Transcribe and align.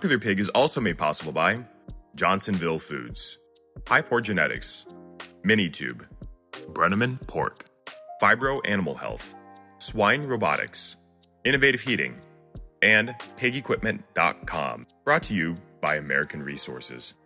Popular 0.00 0.18
Pig 0.18 0.40
is 0.40 0.48
also 0.54 0.80
made 0.80 0.96
possible 0.96 1.30
by 1.30 1.62
Johnsonville 2.14 2.78
Foods, 2.78 3.38
Hypor 3.80 4.22
Genetics, 4.22 4.86
Minitube, 5.44 6.06
Brenneman 6.72 7.20
Pork, 7.26 7.66
Phibro 8.22 8.62
Animal 8.64 8.94
Health, 8.94 9.34
Swine 9.76 10.22
Robotics, 10.22 10.96
Innovative 11.44 11.82
Heating, 11.82 12.18
and 12.80 13.14
PigEquipment.com. 13.36 14.86
Brought 15.04 15.22
to 15.24 15.34
you 15.34 15.54
by 15.82 15.96
American 15.96 16.42
Resources. 16.42 17.16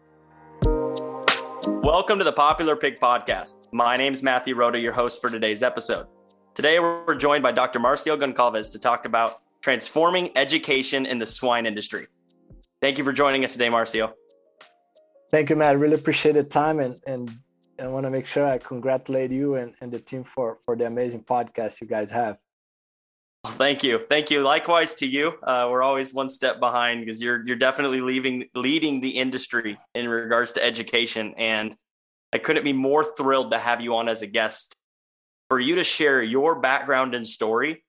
Welcome 0.64 2.18
to 2.18 2.24
the 2.24 2.34
Popular 2.34 2.74
Pig 2.74 2.98
Podcast. 2.98 3.54
My 3.70 3.96
name 3.96 4.14
is 4.14 4.22
Matthew 4.24 4.56
Rooda, 4.56 4.82
your 4.82 4.92
host 4.92 5.20
for 5.20 5.30
today's 5.30 5.62
episode. 5.62 6.08
Today, 6.54 6.80
we're 6.80 7.14
joined 7.14 7.44
by 7.44 7.52
Dr. 7.52 7.78
Marcio 7.78 8.20
Goncalves 8.20 8.72
to 8.72 8.80
talk 8.80 9.04
about 9.04 9.42
transforming 9.60 10.36
education 10.36 11.06
in 11.06 11.20
the 11.20 11.26
swine 11.26 11.66
industry. 11.66 12.08
Thank 12.84 12.98
you 12.98 13.04
for 13.04 13.14
joining 13.14 13.46
us 13.46 13.54
today, 13.54 13.68
Marcio. 13.68 14.12
Thank 15.30 15.48
you, 15.48 15.56
Matt. 15.56 15.70
I 15.70 15.72
really 15.72 15.94
appreciate 15.94 16.32
the 16.34 16.42
time 16.42 16.80
and, 16.80 17.00
and 17.06 17.34
I 17.80 17.86
want 17.86 18.04
to 18.04 18.10
make 18.10 18.26
sure 18.26 18.46
I 18.46 18.58
congratulate 18.58 19.30
you 19.30 19.54
and, 19.54 19.72
and 19.80 19.90
the 19.90 19.98
team 19.98 20.22
for, 20.22 20.58
for 20.66 20.76
the 20.76 20.84
amazing 20.84 21.24
podcast 21.24 21.80
you 21.80 21.86
guys 21.86 22.10
have. 22.10 22.36
Well, 23.42 23.54
thank 23.54 23.82
you, 23.84 24.00
thank 24.10 24.30
you. 24.30 24.42
Likewise 24.42 24.92
to 24.96 25.06
you. 25.06 25.32
Uh, 25.42 25.68
we're 25.70 25.82
always 25.82 26.12
one 26.12 26.28
step 26.28 26.60
behind 26.60 27.06
because 27.06 27.22
you're 27.22 27.46
you're 27.46 27.56
definitely 27.56 28.02
leaving 28.02 28.50
leading 28.54 29.00
the 29.00 29.08
industry 29.08 29.78
in 29.94 30.06
regards 30.06 30.52
to 30.52 30.62
education, 30.62 31.32
and 31.38 31.74
I 32.34 32.38
couldn't 32.38 32.64
be 32.64 32.74
more 32.74 33.02
thrilled 33.02 33.52
to 33.52 33.58
have 33.58 33.80
you 33.80 33.94
on 33.96 34.10
as 34.10 34.20
a 34.20 34.26
guest 34.26 34.76
for 35.48 35.58
you 35.58 35.76
to 35.76 35.84
share 35.84 36.22
your 36.22 36.60
background 36.60 37.14
and 37.14 37.26
story 37.26 37.82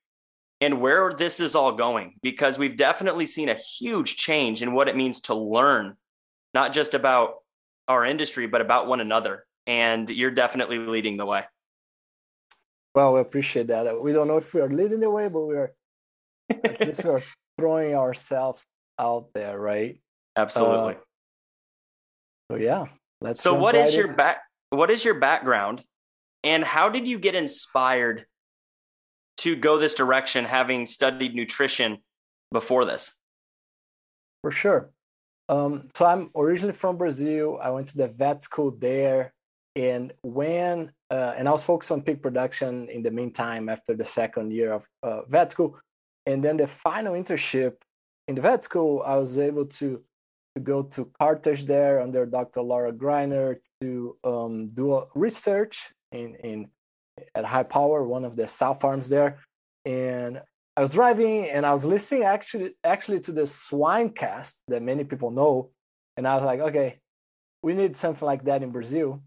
and 0.61 0.79
where 0.79 1.11
this 1.11 1.39
is 1.39 1.55
all 1.55 1.71
going 1.71 2.15
because 2.21 2.57
we've 2.57 2.77
definitely 2.77 3.25
seen 3.25 3.49
a 3.49 3.55
huge 3.55 4.15
change 4.15 4.61
in 4.61 4.73
what 4.73 4.87
it 4.87 4.95
means 4.95 5.21
to 5.21 5.35
learn 5.35 5.95
not 6.53 6.73
just 6.73 6.93
about 6.93 7.35
our 7.87 8.05
industry 8.05 8.47
but 8.47 8.61
about 8.61 8.87
one 8.87 9.01
another 9.01 9.45
and 9.67 10.09
you're 10.09 10.31
definitely 10.31 10.77
leading 10.79 11.17
the 11.17 11.25
way. 11.25 11.43
Well, 12.93 13.13
we 13.13 13.19
appreciate 13.19 13.67
that. 13.67 14.01
We 14.01 14.13
don't 14.13 14.27
know 14.27 14.37
if 14.37 14.53
we 14.53 14.61
are 14.61 14.69
leading 14.69 14.99
the 14.99 15.09
way, 15.09 15.27
but 15.27 15.41
we're 15.41 15.73
at 16.49 16.79
least 16.79 17.03
we're 17.03 17.21
throwing 17.59 17.95
ourselves 17.95 18.65
out 18.99 19.27
there, 19.33 19.59
right? 19.59 19.99
Absolutely. 20.37 20.93
Uh, 20.93 22.51
so 22.51 22.57
yeah, 22.57 22.85
let's. 23.21 23.41
So, 23.41 23.53
what 23.53 23.75
right 23.75 23.85
is 23.85 23.95
your 23.95 24.13
back? 24.13 24.37
What 24.69 24.91
is 24.91 25.03
your 25.03 25.15
background, 25.19 25.83
and 26.43 26.63
how 26.63 26.89
did 26.89 27.07
you 27.07 27.19
get 27.19 27.35
inspired 27.35 28.25
to 29.37 29.55
go 29.55 29.77
this 29.77 29.95
direction, 29.95 30.45
having 30.45 30.85
studied 30.85 31.35
nutrition 31.35 31.97
before 32.51 32.85
this? 32.85 33.13
For 34.41 34.51
sure. 34.51 34.91
Um, 35.49 35.87
so 35.93 36.05
I'm 36.05 36.31
originally 36.35 36.73
from 36.73 36.97
Brazil. 36.97 37.59
I 37.61 37.69
went 37.69 37.87
to 37.89 37.97
the 37.97 38.07
vet 38.07 38.43
school 38.43 38.71
there. 38.71 39.33
And 39.75 40.13
when 40.23 40.91
uh, 41.11 41.33
and 41.37 41.47
I 41.47 41.51
was 41.51 41.63
focused 41.63 41.91
on 41.91 42.01
pig 42.01 42.21
production 42.21 42.89
in 42.89 43.03
the 43.03 43.11
meantime 43.11 43.69
after 43.69 43.93
the 43.93 44.05
second 44.05 44.51
year 44.51 44.71
of 44.71 44.87
uh, 45.03 45.23
vet 45.25 45.51
school, 45.51 45.77
and 46.25 46.43
then 46.43 46.57
the 46.57 46.65
final 46.65 47.13
internship 47.13 47.73
in 48.27 48.35
the 48.35 48.41
vet 48.41 48.63
school, 48.63 49.03
I 49.05 49.17
was 49.17 49.37
able 49.37 49.65
to 49.65 50.01
to 50.55 50.61
go 50.61 50.83
to 50.83 51.11
Carthage 51.19 51.65
there 51.65 52.01
under 52.01 52.25
Dr. 52.25 52.61
Laura 52.61 52.93
Greiner 52.93 53.57
to 53.81 54.17
um, 54.23 54.67
do 54.67 55.05
research 55.13 55.91
in 56.11 56.35
in 56.35 56.69
at 57.33 57.45
High 57.45 57.63
Power, 57.63 58.03
one 58.03 58.25
of 58.25 58.35
the 58.35 58.47
south 58.47 58.81
farms 58.81 59.09
there, 59.09 59.39
and 59.85 60.41
I 60.77 60.81
was 60.81 60.93
driving 60.93 61.49
and 61.49 61.65
I 61.65 61.71
was 61.71 61.85
listening 61.85 62.23
actually 62.23 62.75
actually 62.83 63.21
to 63.21 63.31
the 63.31 63.43
Swinecast 63.43 64.55
that 64.67 64.81
many 64.81 65.03
people 65.03 65.31
know, 65.31 65.71
and 66.17 66.27
I 66.27 66.35
was 66.35 66.43
like, 66.43 66.59
okay, 66.59 66.99
we 67.63 67.73
need 67.73 67.95
something 67.95 68.25
like 68.25 68.43
that 68.45 68.63
in 68.63 68.71
Brazil. 68.71 69.23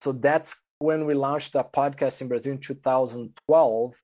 So 0.00 0.12
that's 0.12 0.56
when 0.78 1.06
we 1.06 1.14
launched 1.14 1.54
a 1.54 1.64
podcast 1.64 2.20
in 2.20 2.28
Brazil 2.28 2.52
in 2.52 2.58
2012 2.58 3.94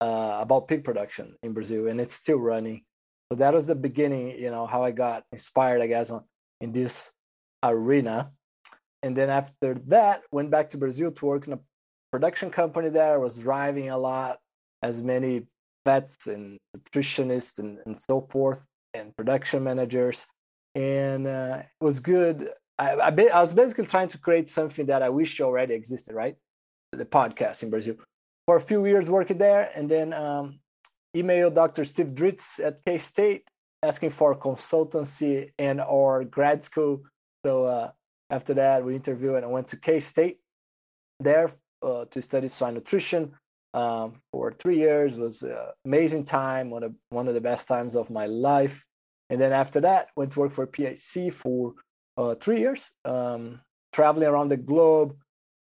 uh, 0.00 0.38
about 0.40 0.68
pig 0.68 0.84
production 0.84 1.34
in 1.42 1.54
Brazil, 1.54 1.88
and 1.88 2.00
it's 2.00 2.14
still 2.14 2.38
running. 2.38 2.82
So 3.30 3.38
that 3.38 3.54
was 3.54 3.66
the 3.66 3.74
beginning, 3.74 4.38
you 4.38 4.50
know, 4.50 4.66
how 4.66 4.84
I 4.84 4.90
got 4.90 5.24
inspired, 5.32 5.80
I 5.80 5.86
guess, 5.86 6.12
in 6.60 6.72
this 6.72 7.10
arena. 7.62 8.30
And 9.02 9.16
then 9.16 9.30
after 9.30 9.74
that, 9.86 10.22
went 10.30 10.50
back 10.50 10.70
to 10.70 10.78
Brazil 10.78 11.10
to 11.10 11.26
work 11.26 11.46
in 11.46 11.54
a 11.54 11.58
production 12.16 12.50
company 12.50 12.88
there. 12.88 13.20
Was 13.20 13.38
driving 13.38 13.90
a 13.90 13.98
lot, 13.98 14.38
as 14.82 15.02
many 15.02 15.46
vets 15.84 16.26
and 16.26 16.58
nutritionists 16.76 17.58
and, 17.58 17.78
and 17.86 17.94
so 17.98 18.26
forth, 18.30 18.66
and 18.94 19.16
production 19.16 19.62
managers. 19.62 20.26
And 20.74 21.26
uh, 21.26 21.62
it 21.80 21.84
was 21.84 22.00
good 22.00 22.50
I, 22.78 22.90
I, 22.94 23.08
I, 23.08 23.40
was 23.40 23.54
basically 23.54 23.86
trying 23.86 24.08
to 24.08 24.18
create 24.18 24.48
something 24.48 24.86
that 24.86 25.02
I 25.02 25.08
wish 25.08 25.40
already 25.40 25.74
existed, 25.74 26.14
right? 26.14 26.36
The 26.92 27.04
podcast 27.04 27.62
in 27.62 27.70
Brazil. 27.70 27.96
For 28.46 28.56
a 28.56 28.60
few 28.60 28.84
years 28.86 29.10
working 29.10 29.38
there, 29.38 29.70
and 29.74 29.90
then 29.90 30.12
um, 30.12 30.60
emailed 31.16 31.54
Dr. 31.54 31.84
Steve 31.84 32.08
Dritz 32.08 32.60
at 32.64 32.84
K 32.86 32.98
State 32.98 33.48
asking 33.82 34.10
for 34.10 34.34
consultancy 34.34 35.50
and 35.58 35.80
or 35.80 36.24
grad 36.24 36.62
school. 36.62 37.02
So 37.44 37.64
uh, 37.64 37.90
after 38.30 38.54
that, 38.54 38.84
we 38.84 38.94
interviewed 38.94 39.36
and 39.36 39.44
I 39.44 39.48
went 39.48 39.68
to 39.68 39.76
K 39.76 40.00
State 40.00 40.38
there 41.18 41.50
uh, 41.82 42.04
to 42.06 42.22
study 42.22 42.48
swine 42.48 42.74
nutrition 42.74 43.32
um, 43.74 44.14
for 44.32 44.52
three 44.52 44.78
years. 44.78 45.16
It 45.16 45.20
was 45.20 45.42
an 45.42 45.56
amazing 45.84 46.24
time, 46.24 46.70
one 46.70 46.82
of 46.82 46.94
one 47.10 47.28
of 47.28 47.34
the 47.34 47.40
best 47.40 47.68
times 47.68 47.94
of 47.94 48.10
my 48.10 48.26
life. 48.26 48.84
And 49.30 49.40
then 49.40 49.52
after 49.52 49.80
that, 49.80 50.10
went 50.16 50.32
to 50.32 50.40
work 50.40 50.52
for 50.52 50.66
PIC 50.66 51.32
for 51.32 51.74
uh, 52.16 52.34
three 52.36 52.60
years, 52.60 52.90
um, 53.04 53.60
traveling 53.92 54.28
around 54.28 54.48
the 54.48 54.56
globe. 54.56 55.16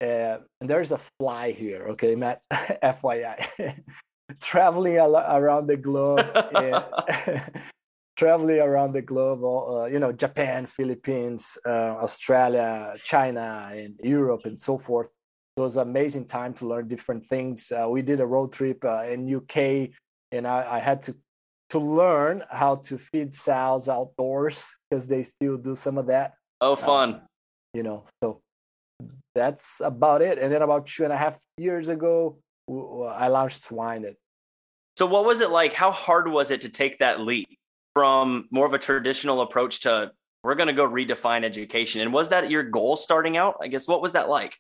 Uh, 0.02 0.38
and 0.62 0.70
there's 0.70 0.94
a 0.94 1.00
fly 1.20 1.52
here, 1.52 1.88
okay, 1.90 2.16
Matt, 2.16 2.42
FYI. 2.52 3.84
traveling 4.42 4.98
around 4.98 5.68
the 5.68 5.78
globe, 5.78 6.26
traveling 8.16 8.60
around 8.60 8.94
the 8.94 9.02
globe, 9.02 9.44
uh, 9.44 9.86
you 9.86 10.00
know, 10.00 10.12
Japan, 10.12 10.66
Philippines, 10.66 11.58
uh, 11.66 11.98
Australia, 12.02 12.94
China, 13.04 13.70
and 13.74 14.00
Europe, 14.04 14.42
and 14.46 14.60
so 14.60 14.78
forth. 14.78 15.10
It 15.60 15.64
was 15.64 15.78
an 15.78 15.88
amazing 15.88 16.26
time 16.26 16.54
to 16.56 16.68
learn 16.68 16.88
different 16.88 17.26
things. 17.26 17.72
Uh, 17.72 17.88
we 17.90 18.02
did 18.02 18.22
a 18.22 18.26
road 18.26 18.52
trip 18.52 18.84
uh, 18.84 19.04
in 19.04 19.34
UK, 19.34 19.90
and 20.32 20.48
I, 20.48 20.78
I 20.78 20.80
had 20.80 21.02
to 21.04 21.16
to 21.70 21.80
learn 21.80 22.44
how 22.50 22.78
to 22.78 22.98
feed 22.98 23.36
sows 23.36 23.90
outdoors 23.90 24.70
because 24.90 25.08
they 25.08 25.22
still 25.22 25.56
do 25.56 25.76
some 25.76 25.98
of 25.98 26.08
that. 26.08 26.34
Oh, 26.62 26.76
fun. 26.76 27.14
Uh, 27.14 27.20
you 27.74 27.84
know, 27.84 28.06
so 28.24 28.42
that's 29.36 29.80
about 29.84 30.22
it. 30.22 30.40
And 30.40 30.52
then 30.52 30.62
about 30.62 30.88
two 30.88 31.04
and 31.04 31.14
a 31.14 31.18
half 31.18 31.38
years 31.58 31.90
ago, 31.90 32.40
I 32.68 33.28
launched 33.28 33.64
Swine. 33.64 34.16
So, 34.98 35.06
what 35.06 35.26
was 35.26 35.42
it 35.42 35.52
like? 35.52 35.74
How 35.74 35.92
hard 35.92 36.28
was 36.28 36.52
it 36.52 36.62
to 36.62 36.70
take 36.70 36.98
that 36.98 37.22
leap 37.22 37.58
from 37.94 38.48
more 38.52 38.66
of 38.66 38.74
a 38.74 38.80
traditional 38.80 39.42
approach 39.42 39.82
to 39.82 40.12
we're 40.44 40.56
going 40.56 40.68
to 40.68 40.74
go 40.74 40.88
redefine 40.88 41.44
education? 41.44 42.02
And 42.02 42.14
was 42.14 42.30
that 42.30 42.50
your 42.50 42.64
goal 42.64 42.98
starting 42.98 43.38
out? 43.38 43.58
I 43.62 43.68
guess 43.68 43.88
what 43.88 44.02
was 44.02 44.14
that 44.14 44.30
like? 44.30 44.58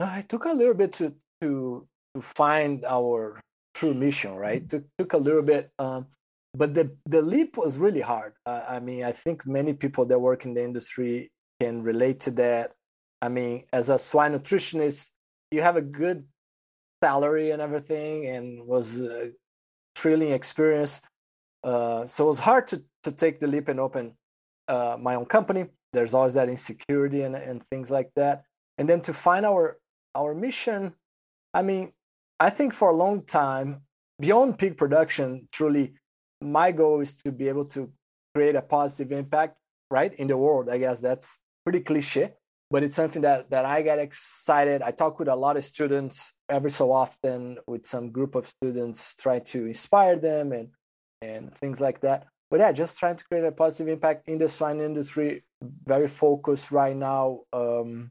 Uh, 0.00 0.16
it 0.18 0.28
took 0.28 0.46
a 0.46 0.52
little 0.52 0.74
bit 0.74 0.92
to 0.94 1.14
to 1.42 1.86
to 2.14 2.22
find 2.22 2.84
our 2.84 3.40
true 3.74 3.94
mission, 3.94 4.34
right? 4.34 4.68
Took 4.68 4.84
took 4.98 5.12
a 5.12 5.18
little 5.18 5.42
bit. 5.42 5.70
Um, 5.78 6.06
but 6.54 6.74
the 6.74 6.90
the 7.06 7.22
leap 7.22 7.56
was 7.56 7.76
really 7.76 8.00
hard. 8.00 8.32
Uh, 8.46 8.62
I 8.68 8.80
mean, 8.80 9.04
I 9.04 9.12
think 9.12 9.46
many 9.46 9.72
people 9.74 10.06
that 10.06 10.18
work 10.18 10.44
in 10.44 10.54
the 10.54 10.64
industry 10.64 11.30
can 11.60 11.82
relate 11.82 12.20
to 12.20 12.30
that. 12.32 12.72
I 13.22 13.28
mean, 13.28 13.64
as 13.72 13.90
a 13.90 13.98
swine 13.98 14.32
nutritionist, 14.32 15.10
you 15.50 15.60
have 15.60 15.76
a 15.76 15.82
good 15.82 16.24
salary 17.04 17.50
and 17.50 17.60
everything, 17.60 18.26
and 18.26 18.66
was 18.66 19.00
a 19.02 19.30
thrilling 19.94 20.32
experience. 20.32 21.02
Uh, 21.62 22.06
so 22.06 22.24
it 22.24 22.28
was 22.28 22.38
hard 22.38 22.66
to 22.68 22.82
to 23.02 23.12
take 23.12 23.38
the 23.38 23.46
leap 23.46 23.68
and 23.68 23.78
open 23.78 24.12
uh, 24.68 24.96
my 24.98 25.14
own 25.14 25.26
company. 25.26 25.66
There's 25.92 26.14
always 26.14 26.34
that 26.34 26.48
insecurity 26.48 27.22
and 27.22 27.36
and 27.36 27.62
things 27.70 27.90
like 27.90 28.10
that. 28.16 28.44
And 28.78 28.88
then 28.88 29.02
to 29.02 29.12
find 29.12 29.44
our 29.44 29.76
our 30.14 30.34
mission, 30.34 30.94
I 31.54 31.62
mean, 31.62 31.92
I 32.38 32.50
think 32.50 32.72
for 32.72 32.90
a 32.90 32.96
long 32.96 33.22
time, 33.24 33.82
beyond 34.20 34.58
pig 34.58 34.76
production, 34.76 35.48
truly 35.52 35.94
my 36.40 36.72
goal 36.72 37.00
is 37.00 37.22
to 37.22 37.32
be 37.32 37.48
able 37.48 37.66
to 37.66 37.90
create 38.34 38.56
a 38.56 38.62
positive 38.62 39.12
impact 39.12 39.56
right 39.90 40.14
in 40.14 40.28
the 40.28 40.36
world. 40.36 40.68
I 40.68 40.78
guess 40.78 41.00
that's 41.00 41.38
pretty 41.64 41.80
cliche, 41.80 42.32
but 42.70 42.82
it's 42.82 42.96
something 42.96 43.22
that 43.22 43.50
that 43.50 43.64
I 43.64 43.82
get 43.82 43.98
excited. 43.98 44.82
I 44.82 44.90
talk 44.90 45.18
with 45.18 45.28
a 45.28 45.36
lot 45.36 45.56
of 45.56 45.64
students 45.64 46.32
every 46.48 46.70
so 46.70 46.92
often 46.92 47.58
with 47.66 47.84
some 47.84 48.10
group 48.10 48.34
of 48.34 48.46
students, 48.46 49.14
try 49.16 49.40
to 49.40 49.66
inspire 49.66 50.16
them 50.16 50.52
and 50.52 50.68
and 51.22 51.54
things 51.56 51.80
like 51.80 52.00
that. 52.00 52.26
But 52.50 52.60
yeah, 52.60 52.72
just 52.72 52.98
trying 52.98 53.16
to 53.16 53.24
create 53.24 53.44
a 53.44 53.52
positive 53.52 53.88
impact 53.88 54.28
in 54.28 54.38
the 54.38 54.48
swine 54.48 54.80
industry. 54.80 55.44
Very 55.86 56.08
focused 56.08 56.72
right 56.72 56.96
now, 56.96 57.40
um, 57.52 58.10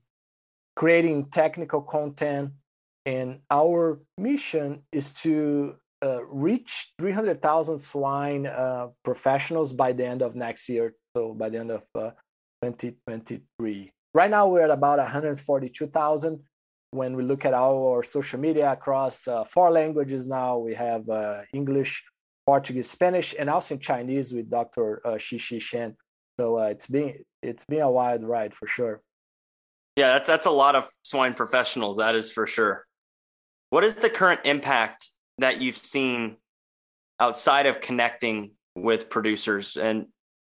creating 0.79 1.25
technical 1.25 1.81
content, 1.81 2.49
and 3.05 3.39
our 3.51 3.99
mission 4.17 4.81
is 4.93 5.11
to 5.11 5.75
uh, 6.01 6.23
reach 6.23 6.93
300,000 6.97 7.77
swine 7.77 8.47
uh, 8.47 8.87
professionals 9.03 9.73
by 9.73 9.91
the 9.91 10.05
end 10.05 10.21
of 10.21 10.35
next 10.35 10.69
year. 10.69 10.93
So 11.13 11.33
by 11.33 11.49
the 11.49 11.59
end 11.59 11.71
of 11.71 11.83
uh, 11.95 12.11
2023. 12.63 13.91
Right 14.13 14.31
now 14.31 14.47
we're 14.47 14.61
at 14.61 14.71
about 14.71 14.99
142,000. 14.99 16.39
When 16.91 17.13
we 17.17 17.23
look 17.23 17.43
at 17.43 17.53
our 17.53 18.01
social 18.01 18.39
media 18.39 18.71
across 18.71 19.27
uh, 19.27 19.43
four 19.43 19.71
languages 19.71 20.29
now, 20.29 20.59
we 20.59 20.73
have 20.75 21.09
uh, 21.09 21.41
English, 21.53 22.01
Portuguese, 22.45 22.89
Spanish, 22.89 23.35
and 23.37 23.49
also 23.49 23.75
in 23.75 23.81
Chinese 23.81 24.33
with 24.33 24.49
Dr. 24.49 25.01
Uh, 25.05 25.09
Shishi 25.15 25.59
Shen. 25.59 25.97
So 26.39 26.57
it's 26.59 26.87
been 26.87 27.15
it's 27.43 27.65
been 27.65 27.81
a 27.81 27.91
wild 27.91 28.23
ride 28.23 28.53
for 28.55 28.65
sure. 28.65 29.01
Yeah, 29.99 30.13
that's 30.13 30.27
that's 30.27 30.45
a 30.45 30.49
lot 30.49 30.77
of 30.77 30.87
swine 31.03 31.33
professionals. 31.33 31.97
That 31.97 32.15
is 32.15 32.31
for 32.31 32.47
sure. 32.47 32.85
What 33.69 33.83
is 33.83 33.95
the 33.95 34.09
current 34.09 34.39
impact 34.45 35.09
that 35.39 35.59
you've 35.59 35.75
seen 35.75 36.37
outside 37.19 37.65
of 37.65 37.81
connecting 37.81 38.51
with 38.77 39.09
producers? 39.09 39.75
And 39.75 40.05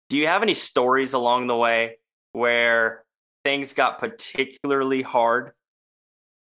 do 0.10 0.20
you 0.20 0.28
have 0.28 0.44
any 0.44 0.54
stories 0.54 1.14
along 1.14 1.48
the 1.48 1.56
way 1.56 1.98
where 2.34 3.04
things 3.44 3.74
got 3.74 3.98
particularly 3.98 5.02
hard 5.02 5.54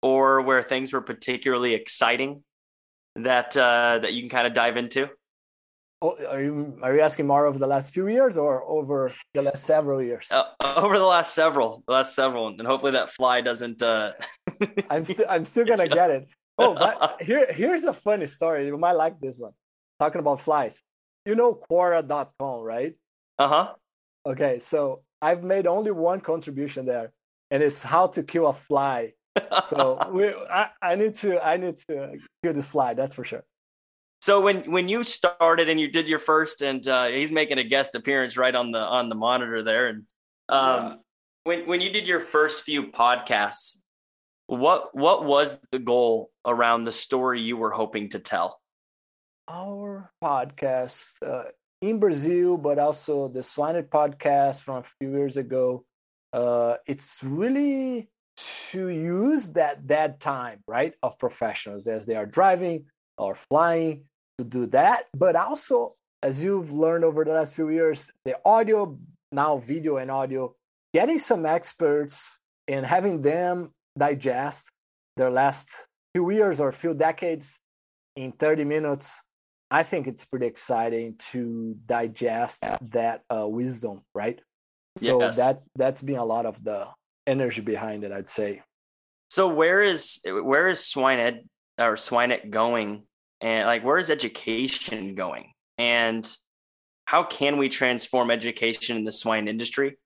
or 0.01 0.43
where 0.43 0.63
things 0.63 0.93
were 0.93 1.01
particularly 1.01 1.75
exciting 1.75 2.45
that 3.17 3.57
uh, 3.57 3.99
that 3.99 4.13
you 4.13 4.23
can 4.23 4.31
kind 4.31 4.47
of 4.47 4.55
dive 4.55 4.77
into? 4.77 5.11
Oh, 6.07 6.17
are 6.31 6.41
you 6.41 6.79
are 6.83 6.95
you 6.95 7.01
asking 7.01 7.27
more 7.27 7.47
over 7.47 7.59
the 7.59 7.67
last 7.67 7.93
few 7.93 8.07
years 8.07 8.39
or 8.39 8.63
over 8.65 9.11
the 9.35 9.43
last 9.43 9.65
several 9.65 10.01
years? 10.01 10.29
Uh, 10.31 10.45
over 10.77 10.99
the 10.99 11.05
last 11.05 11.35
several, 11.35 11.83
the 11.89 11.95
last 11.95 12.15
several, 12.15 12.47
and 12.47 12.67
hopefully 12.67 12.93
that 12.93 13.11
fly 13.11 13.41
doesn't. 13.41 13.83
Uh... 13.83 14.13
I'm 14.91 15.05
still 15.05 15.27
I'm 15.29 15.45
still 15.45 15.65
gonna 15.65 15.89
get 15.89 16.11
it. 16.11 16.29
Oh, 16.59 16.75
but 16.75 17.17
here 17.29 17.53
here's 17.53 17.85
a 17.85 17.93
funny 17.93 18.27
story. 18.27 18.67
You 18.67 18.79
might 18.79 18.93
like 18.93 19.19
this 19.21 19.41
one. 19.41 19.53
Talking 19.99 20.21
about 20.21 20.41
flies. 20.41 20.81
You 21.25 21.35
know 21.35 21.59
Quora.com, 21.69 22.61
right? 22.61 22.95
Uh 23.39 23.49
huh. 23.49 23.73
Okay, 24.27 24.61
so 24.61 25.03
I've 25.21 25.43
made 25.43 25.67
only 25.67 25.91
one 25.91 26.21
contribution 26.21 26.87
there, 26.87 27.11
and 27.51 27.65
it's 27.65 27.83
how 27.83 28.07
to 28.09 28.23
kill 28.23 28.47
a 28.47 28.53
fly. 28.53 29.13
so 29.67 29.99
we, 30.13 30.29
I, 30.29 30.69
I 30.81 30.95
need 30.95 31.17
to 31.17 31.45
I 31.45 31.57
need 31.57 31.79
to 31.89 32.19
kill 32.45 32.53
this 32.53 32.69
fly. 32.69 32.95
That's 32.95 33.17
for 33.17 33.25
sure. 33.25 33.43
So 34.27 34.41
when 34.41 34.69
when 34.73 34.89
you 34.89 35.05
started 35.05 35.69
and 35.69 35.79
you 35.79 35.87
did 35.87 36.09
your 36.09 36.19
first, 36.19 36.61
and 36.61 36.85
uh, 36.89 37.07
he's 37.07 37.31
making 37.31 37.59
a 37.59 37.63
guest 37.63 37.95
appearance 37.95 38.37
right 38.37 38.57
on 38.57 38.73
the 38.73 38.81
on 38.81 39.09
the 39.09 39.15
monitor 39.15 39.63
there, 39.63 39.87
and 39.87 40.03
um, 40.49 40.85
yeah. 40.85 40.95
when 41.45 41.67
when 41.69 41.81
you 41.81 41.91
did 41.91 42.09
your 42.09 42.19
first 42.19 42.65
few 42.65 42.91
podcasts, 42.91 43.77
what 44.49 44.93
what 44.97 45.25
was 45.25 45.61
the 45.71 45.79
goal 45.79 46.33
around 46.45 46.83
the 46.83 46.91
story 46.91 47.41
you 47.41 47.57
were 47.57 47.71
hoping 47.71 48.09
to 48.09 48.19
tell? 48.19 48.61
Our 49.47 50.11
podcast 50.21 51.23
uh, 51.25 51.51
in 51.81 52.01
Brazil, 52.01 52.59
but 52.59 52.81
also 52.81 53.29
the 53.29 53.45
Swine 53.45 53.81
podcast 53.85 54.63
from 54.63 54.79
a 54.79 54.87
few 54.99 55.13
years 55.13 55.37
ago. 55.37 55.85
Uh, 56.33 56.79
it's 56.89 57.23
really 57.23 58.09
to 58.73 58.89
use 58.89 59.51
that 59.51 59.87
that 59.87 60.19
time, 60.19 60.65
right, 60.67 60.95
of 61.01 61.17
professionals 61.17 61.87
as 61.87 62.07
they 62.07 62.17
are 62.17 62.27
driving 62.27 62.87
or 63.19 63.37
flying 63.37 64.03
to 64.39 64.45
do 64.45 64.67
that, 64.67 65.05
but 65.15 65.37
also 65.37 65.95
as 66.23 66.43
you've 66.43 66.73
learned 66.73 67.05
over 67.05 67.25
the 67.25 67.33
last 67.33 67.55
few 67.55 67.71
years, 67.71 68.11
the 68.25 68.37
audio 68.45 68.99
now 69.33 69.59
video 69.59 69.97
and 69.97 70.11
audio, 70.11 70.55
getting 70.93 71.19
some 71.19 71.47
experts 71.47 72.39
and 72.69 72.85
having 72.85 73.21
them 73.21 73.71
digest 73.99 74.71
their 75.17 75.31
last 75.31 75.87
few 76.15 76.31
years 76.31 76.61
or 76.61 76.73
few 76.73 76.95
decades 76.95 77.59
in 78.17 78.33
30 78.33 78.65
minutes 78.65 79.23
i 79.71 79.83
think 79.83 80.07
it's 80.07 80.25
pretty 80.25 80.47
exciting 80.47 81.15
to 81.19 81.77
digest 81.87 82.65
that 82.81 83.23
uh, 83.31 83.47
wisdom 83.47 84.01
right? 84.15 84.41
So 84.99 85.21
yes. 85.21 85.37
that 85.37 85.63
that's 85.75 86.01
been 86.01 86.17
a 86.17 86.25
lot 86.25 86.47
of 86.47 86.63
the 86.65 86.87
energy 87.27 87.61
behind 87.61 88.05
it 88.05 88.13
i'd 88.13 88.29
say. 88.29 88.63
So 89.31 89.49
where 89.49 89.83
is 89.83 90.21
where 90.25 90.69
is 90.69 90.87
swine 90.87 91.19
ed 91.19 91.49
or 91.79 91.97
SwineNet 91.97 92.49
going 92.49 93.03
and 93.41 93.67
like 93.67 93.85
where 93.85 93.99
is 93.99 94.11
education 94.11 95.15
going 95.15 95.53
and 95.79 96.37
how 97.05 97.23
can 97.23 97.57
we 97.57 97.69
transform 97.69 98.31
education 98.31 98.97
in 98.97 99.05
the 99.05 99.13
swine 99.13 99.49
industry 99.49 99.97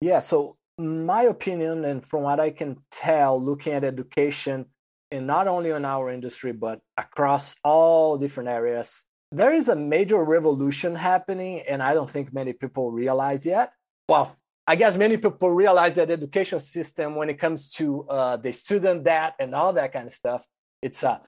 yeah 0.00 0.18
so 0.18 0.56
my 0.78 1.24
opinion, 1.24 1.84
and 1.84 2.04
from 2.04 2.22
what 2.22 2.40
I 2.40 2.50
can 2.50 2.76
tell, 2.90 3.42
looking 3.42 3.72
at 3.72 3.84
education, 3.84 4.66
and 5.10 5.26
not 5.26 5.46
only 5.46 5.70
in 5.70 5.84
our 5.84 6.10
industry, 6.10 6.52
but 6.52 6.80
across 6.96 7.54
all 7.64 8.16
different 8.16 8.48
areas, 8.48 9.04
there 9.30 9.52
is 9.52 9.68
a 9.68 9.76
major 9.76 10.22
revolution 10.22 10.94
happening, 10.94 11.62
and 11.68 11.82
I 11.82 11.94
don't 11.94 12.08
think 12.08 12.32
many 12.32 12.52
people 12.52 12.90
realize 12.90 13.44
yet. 13.44 13.72
Well, 14.08 14.36
I 14.66 14.76
guess 14.76 14.96
many 14.96 15.16
people 15.16 15.50
realize 15.50 15.96
that 15.96 16.10
education 16.10 16.60
system, 16.60 17.16
when 17.16 17.28
it 17.28 17.38
comes 17.38 17.70
to 17.74 18.04
uh, 18.08 18.36
the 18.36 18.52
student 18.52 19.04
debt 19.04 19.34
and 19.38 19.54
all 19.54 19.72
that 19.74 19.92
kind 19.92 20.06
of 20.06 20.12
stuff, 20.12 20.46
it's 20.80 21.02
a, 21.02 21.08
a 21.08 21.20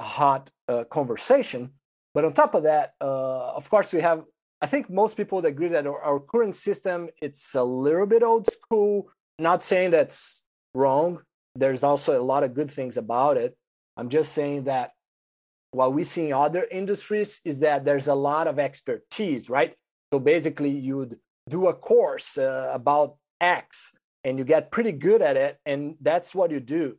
hot 0.00 0.50
uh, 0.68 0.84
conversation. 0.84 1.70
But 2.14 2.24
on 2.24 2.32
top 2.32 2.54
of 2.54 2.62
that, 2.64 2.94
uh, 3.00 3.54
of 3.54 3.68
course, 3.68 3.92
we 3.92 4.00
have 4.00 4.24
I 4.62 4.66
think 4.66 4.88
most 4.88 5.16
people 5.16 5.36
would 5.36 5.44
agree 5.44 5.68
that 5.68 5.86
our, 5.86 6.00
our 6.00 6.20
current 6.20 6.56
system 6.56 7.08
it's 7.20 7.54
a 7.54 7.62
little 7.62 8.06
bit 8.06 8.22
old 8.22 8.50
school. 8.50 9.10
Not 9.38 9.62
saying 9.62 9.90
that's 9.90 10.42
wrong. 10.74 11.20
There's 11.54 11.82
also 11.82 12.20
a 12.20 12.24
lot 12.24 12.42
of 12.42 12.54
good 12.54 12.70
things 12.70 12.96
about 12.96 13.36
it. 13.36 13.56
I'm 13.96 14.08
just 14.08 14.32
saying 14.32 14.64
that 14.64 14.92
what 15.72 15.92
we 15.92 16.04
see 16.04 16.28
in 16.28 16.32
other 16.32 16.66
industries 16.70 17.40
is 17.44 17.60
that 17.60 17.84
there's 17.84 18.08
a 18.08 18.14
lot 18.14 18.46
of 18.46 18.58
expertise, 18.58 19.50
right? 19.50 19.74
So 20.12 20.18
basically, 20.18 20.70
you'd 20.70 21.18
do 21.50 21.68
a 21.68 21.74
course 21.74 22.38
uh, 22.38 22.70
about 22.72 23.16
X 23.40 23.92
and 24.24 24.38
you 24.38 24.44
get 24.44 24.72
pretty 24.72 24.92
good 24.92 25.22
at 25.22 25.36
it, 25.36 25.58
and 25.66 25.96
that's 26.00 26.34
what 26.34 26.50
you 26.50 26.60
do. 26.60 26.96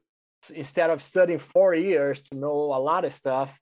Instead 0.51 0.89
of 0.89 1.01
studying 1.01 1.39
four 1.39 1.75
years 1.75 2.21
to 2.23 2.35
know 2.35 2.73
a 2.73 2.79
lot 2.79 3.05
of 3.05 3.13
stuff, 3.13 3.59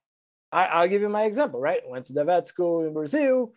I, 0.52 0.82
will 0.82 0.90
give 0.90 1.02
you 1.02 1.10
my 1.10 1.24
example, 1.24 1.60
right? 1.60 1.82
Went 1.88 2.06
to 2.08 2.14
the 2.14 2.24
vet 2.24 2.48
school 2.48 2.86
in 2.86 2.94
Brazil, 2.94 3.54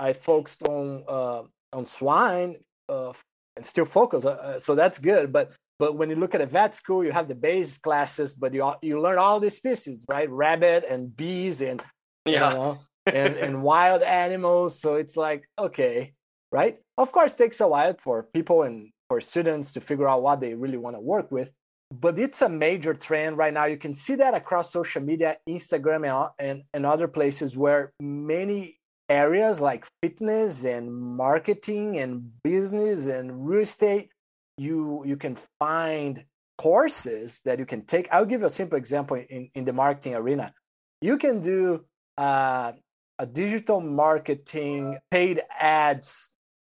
I 0.00 0.12
focused 0.12 0.62
on 0.62 1.04
uh, 1.06 1.42
on 1.72 1.86
swine 1.86 2.56
uh, 2.88 3.12
and 3.56 3.64
still 3.64 3.84
focus. 3.84 4.24
Uh, 4.24 4.30
uh, 4.30 4.58
so 4.58 4.74
that's 4.74 4.98
good. 4.98 5.32
But 5.32 5.52
but 5.78 5.96
when 5.96 6.10
you 6.10 6.16
look 6.16 6.34
at 6.34 6.40
a 6.40 6.46
vet 6.46 6.74
school, 6.74 7.04
you 7.04 7.12
have 7.12 7.28
the 7.28 7.34
base 7.34 7.78
classes, 7.78 8.34
but 8.34 8.54
you 8.54 8.72
you 8.82 9.00
learn 9.00 9.18
all 9.18 9.40
these 9.40 9.56
species, 9.56 10.04
right? 10.10 10.30
Rabbit 10.30 10.84
and 10.88 11.14
bees 11.14 11.60
and 11.62 11.82
yeah. 12.24 12.32
you 12.32 12.54
know 12.54 12.78
and 13.06 13.36
and 13.36 13.62
wild 13.62 14.02
animals. 14.02 14.80
So 14.80 14.94
it's 14.94 15.16
like 15.16 15.44
okay, 15.58 16.14
right? 16.50 16.78
Of 16.96 17.12
course, 17.12 17.32
takes 17.32 17.60
a 17.60 17.68
while 17.68 17.94
for 17.98 18.22
people 18.22 18.62
and 18.62 18.90
for 19.08 19.20
students 19.20 19.72
to 19.72 19.80
figure 19.80 20.08
out 20.08 20.22
what 20.22 20.40
they 20.40 20.54
really 20.54 20.78
want 20.78 20.96
to 20.96 21.00
work 21.00 21.30
with. 21.30 21.50
But 21.92 22.18
it's 22.18 22.40
a 22.42 22.48
major 22.48 22.94
trend 22.94 23.36
right 23.36 23.52
now. 23.52 23.66
You 23.66 23.76
can 23.76 23.94
see 23.94 24.14
that 24.16 24.34
across 24.34 24.72
social 24.72 25.02
media, 25.02 25.38
Instagram, 25.48 26.30
and, 26.38 26.62
and, 26.72 26.86
other 26.86 27.08
places 27.08 27.56
where 27.56 27.92
many 28.00 28.80
areas 29.10 29.60
like 29.60 29.84
fitness 30.00 30.64
and 30.64 30.94
marketing 30.94 31.98
and 31.98 32.30
business 32.44 33.08
and 33.08 33.44
real 33.44 33.62
estate 33.62 34.08
you 34.56 35.02
you 35.04 35.16
can 35.16 35.36
find 35.58 36.24
courses 36.58 37.40
that 37.44 37.58
you 37.58 37.66
can 37.66 37.84
take 37.86 38.06
i'll 38.12 38.24
give 38.24 38.42
you 38.42 38.46
a 38.46 38.50
simple 38.50 38.78
example 38.78 39.16
in, 39.16 39.50
in 39.56 39.64
the 39.64 39.72
marketing 39.72 40.14
arena 40.14 40.52
you 41.00 41.18
can 41.18 41.40
do 41.40 41.84
uh, 42.18 42.70
a 43.18 43.26
digital 43.26 43.80
marketing 43.80 44.96
paid 45.10 45.42
ads 45.58 46.30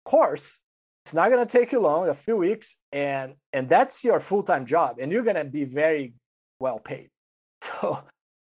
course 0.05 0.59
it's 1.05 1.13
not 1.13 1.29
going 1.29 1.45
to 1.45 1.57
take 1.57 1.71
you 1.71 1.79
long 1.79 2.09
a 2.09 2.13
few 2.13 2.37
weeks 2.37 2.77
and 2.91 3.33
and 3.51 3.67
that's 3.67 4.03
your 4.03 4.19
full-time 4.19 4.65
job 4.65 4.97
and 4.99 5.11
you're 5.11 5.23
going 5.23 5.35
to 5.35 5.43
be 5.43 5.65
very 5.65 6.13
well 6.59 6.79
paid 6.79 7.09
so 7.61 8.03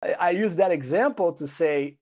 I, 0.02 0.12
I 0.12 0.30
use 0.30 0.56
that 0.56 0.73
example 0.73 1.32
to 1.35 1.47
say 1.47 1.97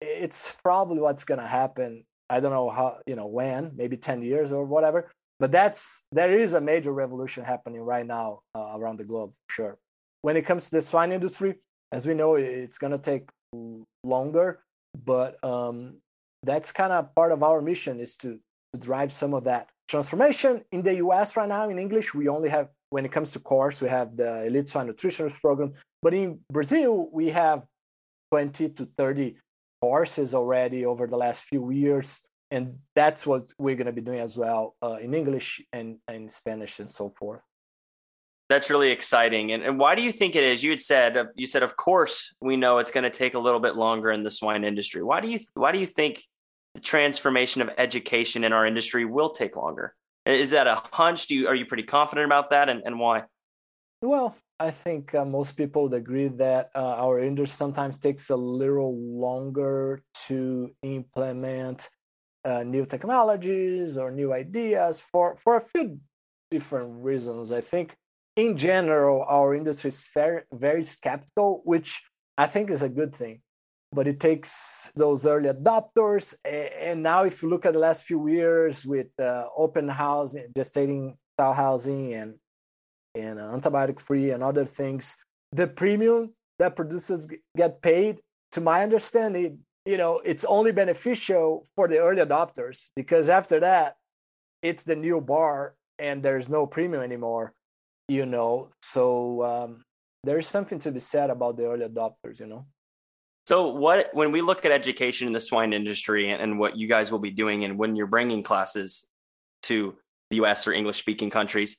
it's 0.00 0.54
probably 0.62 1.00
what's 1.00 1.24
going 1.24 1.40
to 1.40 1.46
happen. 1.46 2.04
I 2.28 2.40
don't 2.40 2.52
know 2.52 2.70
how, 2.70 2.98
you 3.06 3.16
know, 3.16 3.26
when, 3.26 3.72
maybe 3.76 3.96
10 3.96 4.22
years 4.22 4.52
or 4.52 4.64
whatever. 4.64 5.10
But 5.38 5.52
that's 5.52 6.02
there 6.12 6.38
is 6.38 6.54
a 6.54 6.60
major 6.60 6.92
revolution 6.92 7.44
happening 7.44 7.80
right 7.80 8.06
now 8.06 8.40
uh, 8.54 8.72
around 8.74 8.98
the 8.98 9.04
globe, 9.04 9.32
sure. 9.50 9.78
When 10.22 10.36
it 10.36 10.42
comes 10.42 10.64
to 10.64 10.70
the 10.70 10.82
swine 10.82 11.12
industry, 11.12 11.56
as 11.92 12.06
we 12.06 12.14
know, 12.14 12.36
it's 12.36 12.78
going 12.78 12.92
to 12.92 12.98
take 12.98 13.28
longer, 14.02 14.60
but 15.04 15.42
um, 15.44 15.98
that's 16.42 16.72
kind 16.72 16.92
of 16.92 17.14
part 17.14 17.32
of 17.32 17.42
our 17.42 17.60
mission 17.60 18.00
is 18.00 18.16
to, 18.18 18.38
to 18.72 18.78
drive 18.78 19.12
some 19.12 19.34
of 19.34 19.44
that 19.44 19.68
transformation. 19.86 20.64
In 20.72 20.82
the 20.82 20.94
US 20.96 21.36
right 21.36 21.48
now, 21.48 21.68
in 21.68 21.78
English, 21.78 22.14
we 22.14 22.28
only 22.28 22.48
have, 22.48 22.68
when 22.90 23.04
it 23.04 23.12
comes 23.12 23.30
to 23.32 23.40
course, 23.40 23.80
we 23.80 23.88
have 23.88 24.16
the 24.16 24.44
Elite 24.44 24.68
Swine 24.68 24.88
Nutritionist 24.88 25.40
program. 25.40 25.74
But 26.02 26.14
in 26.14 26.40
Brazil, 26.52 27.08
we 27.12 27.30
have 27.30 27.64
20 28.32 28.70
to 28.70 28.88
30 28.98 29.36
courses 29.80 30.34
already 30.34 30.84
over 30.84 31.06
the 31.06 31.16
last 31.16 31.44
few 31.44 31.70
years. 31.70 32.22
And 32.50 32.78
that's 32.94 33.26
what 33.26 33.52
we're 33.58 33.76
going 33.76 33.86
to 33.86 33.92
be 33.92 34.00
doing 34.00 34.20
as 34.20 34.36
well 34.36 34.76
uh, 34.82 34.96
in 35.00 35.14
English 35.14 35.60
and, 35.72 35.98
and 36.08 36.30
Spanish 36.30 36.78
and 36.78 36.90
so 36.90 37.10
forth. 37.10 37.42
That's 38.48 38.70
really 38.70 38.92
exciting. 38.92 39.50
And, 39.52 39.64
and 39.64 39.78
why 39.78 39.96
do 39.96 40.02
you 40.02 40.12
think 40.12 40.36
it 40.36 40.44
is? 40.44 40.62
You 40.62 40.70
had 40.70 40.80
said, 40.80 41.16
uh, 41.16 41.24
you 41.34 41.48
said, 41.48 41.64
of 41.64 41.76
course, 41.76 42.32
we 42.40 42.56
know 42.56 42.78
it's 42.78 42.92
going 42.92 43.02
to 43.02 43.10
take 43.10 43.34
a 43.34 43.38
little 43.40 43.58
bit 43.58 43.74
longer 43.74 44.12
in 44.12 44.22
the 44.22 44.30
swine 44.30 44.62
industry. 44.62 45.02
Why 45.02 45.20
do 45.20 45.28
you, 45.28 45.40
why 45.54 45.72
do 45.72 45.80
you 45.80 45.86
think 45.86 46.22
the 46.76 46.82
transformation 46.82 47.62
of 47.62 47.70
education 47.78 48.44
in 48.44 48.52
our 48.52 48.66
industry 48.66 49.04
will 49.04 49.30
take 49.30 49.56
longer? 49.56 49.94
Is 50.26 50.50
that 50.50 50.66
a 50.66 50.82
hunch? 50.92 51.26
Do 51.26 51.34
you, 51.34 51.48
are 51.48 51.54
you 51.54 51.64
pretty 51.64 51.82
confident 51.82 52.26
about 52.26 52.50
that 52.50 52.68
and, 52.68 52.82
and 52.84 53.00
why? 53.00 53.24
Well, 54.02 54.36
I 54.60 54.70
think 54.70 55.14
uh, 55.14 55.24
most 55.24 55.56
people 55.56 55.84
would 55.84 55.94
agree 55.94 56.28
that 56.28 56.70
uh, 56.74 56.94
our 57.04 57.18
industry 57.20 57.56
sometimes 57.56 57.98
takes 57.98 58.28
a 58.30 58.36
little 58.36 58.94
longer 58.96 60.02
to 60.26 60.70
implement 60.82 61.88
uh, 62.44 62.62
new 62.62 62.84
technologies 62.84 63.96
or 63.96 64.10
new 64.10 64.32
ideas 64.34 65.00
for, 65.00 65.34
for 65.36 65.56
a 65.56 65.60
few 65.60 65.98
different 66.50 67.02
reasons. 67.02 67.52
I 67.52 67.62
think 67.62 67.96
in 68.36 68.56
general, 68.56 69.24
our 69.26 69.54
industry 69.54 69.88
is 69.88 70.08
very, 70.12 70.42
very 70.52 70.82
skeptical, 70.82 71.62
which 71.64 72.02
I 72.36 72.46
think 72.46 72.70
is 72.70 72.82
a 72.82 72.88
good 72.88 73.14
thing. 73.14 73.40
But 73.96 74.06
it 74.06 74.18
takes 74.20 74.92
those 74.94 75.26
early 75.26 75.48
adopters. 75.48 76.24
And 76.44 77.02
now, 77.02 77.24
if 77.24 77.42
you 77.42 77.48
look 77.48 77.64
at 77.66 77.72
the 77.72 77.84
last 77.88 78.04
few 78.04 78.28
years 78.28 78.84
with 78.84 79.10
uh, 79.18 79.46
open 79.56 79.88
housing, 79.88 80.46
gestating 80.56 81.16
style 81.34 81.56
housing, 81.64 82.14
and 82.14 82.34
and 83.14 83.38
antibiotic 83.38 83.98
free 83.98 84.30
and 84.32 84.42
other 84.42 84.66
things, 84.66 85.16
the 85.52 85.66
premium 85.66 86.22
that 86.58 86.76
producers 86.76 87.26
get 87.56 87.80
paid, 87.80 88.20
to 88.52 88.60
my 88.60 88.82
understanding, 88.82 89.58
you 89.86 89.96
know, 89.96 90.20
it's 90.24 90.44
only 90.44 90.72
beneficial 90.72 91.66
for 91.74 91.88
the 91.88 91.98
early 91.98 92.22
adopters 92.22 92.90
because 92.94 93.30
after 93.30 93.58
that, 93.60 93.96
it's 94.62 94.82
the 94.84 94.96
new 94.96 95.20
bar 95.20 95.74
and 95.98 96.22
there's 96.22 96.48
no 96.48 96.66
premium 96.66 97.02
anymore 97.02 97.54
you 98.08 98.26
know 98.26 98.70
so 98.82 99.42
um, 99.44 99.84
there's 100.24 100.48
something 100.48 100.78
to 100.78 100.92
be 100.92 101.00
said 101.00 101.30
about 101.30 101.56
the 101.56 101.64
early 101.64 101.86
adopters 101.86 102.40
you 102.40 102.46
know 102.46 102.66
so 103.46 103.68
what 103.68 104.08
when 104.12 104.32
we 104.32 104.40
look 104.40 104.64
at 104.64 104.72
education 104.72 105.26
in 105.26 105.32
the 105.32 105.40
swine 105.40 105.72
industry 105.72 106.30
and, 106.30 106.42
and 106.42 106.58
what 106.58 106.76
you 106.76 106.86
guys 106.86 107.10
will 107.10 107.18
be 107.18 107.30
doing 107.30 107.64
and 107.64 107.78
when 107.78 107.96
you're 107.96 108.06
bringing 108.06 108.42
classes 108.42 109.06
to 109.62 109.94
the 110.30 110.38
us 110.38 110.66
or 110.66 110.72
english 110.72 110.98
speaking 110.98 111.30
countries 111.30 111.76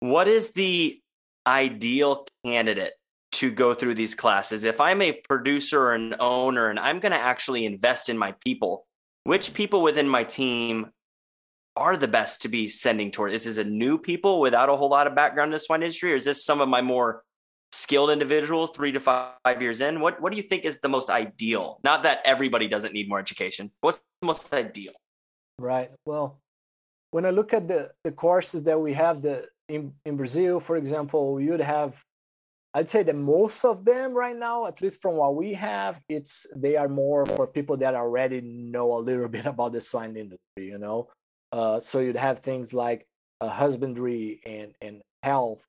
what 0.00 0.28
is 0.28 0.52
the 0.52 1.00
ideal 1.46 2.26
candidate 2.44 2.92
to 3.32 3.50
go 3.50 3.74
through 3.74 3.94
these 3.94 4.14
classes 4.14 4.64
if 4.64 4.80
i'm 4.80 5.02
a 5.02 5.12
producer 5.28 5.80
or 5.80 5.94
an 5.94 6.14
owner 6.20 6.68
and 6.70 6.78
i'm 6.78 7.00
going 7.00 7.12
to 7.12 7.18
actually 7.18 7.64
invest 7.64 8.08
in 8.08 8.16
my 8.16 8.34
people 8.44 8.86
which 9.24 9.54
people 9.54 9.82
within 9.82 10.08
my 10.08 10.22
team 10.22 10.90
are 11.76 11.96
the 11.96 12.08
best 12.08 12.42
to 12.42 12.48
be 12.48 12.68
sending 12.68 13.10
toward? 13.10 13.32
This 13.32 13.46
is 13.46 13.58
a 13.58 13.64
new 13.64 13.98
people 13.98 14.40
without 14.40 14.68
a 14.68 14.76
whole 14.76 14.88
lot 14.88 15.06
of 15.06 15.14
background 15.14 15.48
in 15.48 15.52
the 15.52 15.60
swine 15.60 15.82
industry, 15.82 16.12
or 16.12 16.16
is 16.16 16.24
this 16.24 16.44
some 16.44 16.60
of 16.60 16.68
my 16.68 16.80
more 16.80 17.22
skilled 17.74 18.10
individuals 18.10 18.70
three 18.70 18.92
to 18.92 19.00
five 19.00 19.60
years 19.60 19.80
in? 19.80 20.00
What 20.00 20.20
what 20.20 20.30
do 20.30 20.36
you 20.36 20.42
think 20.42 20.64
is 20.64 20.78
the 20.80 20.88
most 20.88 21.10
ideal? 21.10 21.80
Not 21.84 22.02
that 22.04 22.20
everybody 22.24 22.68
doesn't 22.68 22.94
need 22.94 23.08
more 23.08 23.18
education. 23.18 23.70
What's 23.80 23.98
the 24.20 24.26
most 24.26 24.52
ideal? 24.52 24.92
Right. 25.58 25.90
Well, 26.06 26.40
when 27.10 27.24
I 27.24 27.30
look 27.30 27.52
at 27.52 27.68
the, 27.68 27.90
the 28.02 28.12
courses 28.12 28.62
that 28.64 28.80
we 28.80 28.92
have 28.94 29.22
the 29.22 29.46
in, 29.68 29.92
in 30.04 30.16
Brazil, 30.16 30.60
for 30.60 30.76
example, 30.76 31.40
you'd 31.40 31.60
have 31.60 32.02
I'd 32.76 32.88
say 32.88 33.04
that 33.04 33.14
most 33.14 33.64
of 33.64 33.84
them 33.84 34.12
right 34.14 34.36
now, 34.36 34.66
at 34.66 34.82
least 34.82 35.00
from 35.00 35.14
what 35.14 35.36
we 35.36 35.54
have, 35.54 36.00
it's 36.08 36.44
they 36.56 36.76
are 36.76 36.88
more 36.88 37.24
for 37.24 37.46
people 37.46 37.76
that 37.76 37.94
already 37.94 38.40
know 38.40 38.96
a 38.96 39.00
little 39.00 39.28
bit 39.36 39.46
about 39.46 39.72
the 39.72 39.80
swine 39.80 40.16
industry, 40.16 40.66
you 40.72 40.78
know. 40.78 41.08
Uh, 41.52 41.78
so 41.78 42.00
you'd 42.00 42.16
have 42.16 42.40
things 42.40 42.74
like 42.74 43.06
uh, 43.40 43.48
husbandry 43.48 44.40
and, 44.44 44.74
and 44.82 45.02
health 45.22 45.64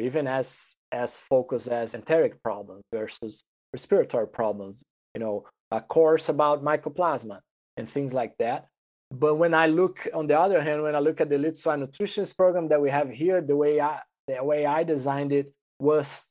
even 0.00 0.26
as 0.26 0.74
as 0.92 1.18
focused 1.18 1.68
as 1.68 1.94
enteric 1.94 2.42
problems 2.42 2.82
versus 2.92 3.44
respiratory 3.72 4.26
problems 4.26 4.82
you 5.14 5.20
know 5.20 5.44
a 5.70 5.80
course 5.80 6.28
about 6.28 6.64
mycoplasma 6.64 7.40
and 7.76 7.88
things 7.88 8.12
like 8.12 8.36
that 8.38 8.66
but 9.12 9.36
when 9.36 9.54
i 9.54 9.66
look 9.66 10.06
on 10.14 10.26
the 10.26 10.38
other 10.38 10.60
hand 10.60 10.82
when 10.82 10.96
i 10.96 10.98
look 10.98 11.20
at 11.20 11.28
the 11.28 11.36
elite 11.36 11.54
nutritionist 11.54 12.36
program 12.36 12.68
that 12.68 12.80
we 12.80 12.90
have 12.90 13.10
here 13.10 13.40
the 13.40 13.56
way 13.56 13.80
i 13.80 13.98
the 14.26 14.42
way 14.42 14.66
i 14.66 14.82
designed 14.82 15.32
it 15.32 15.52
was 15.78 16.26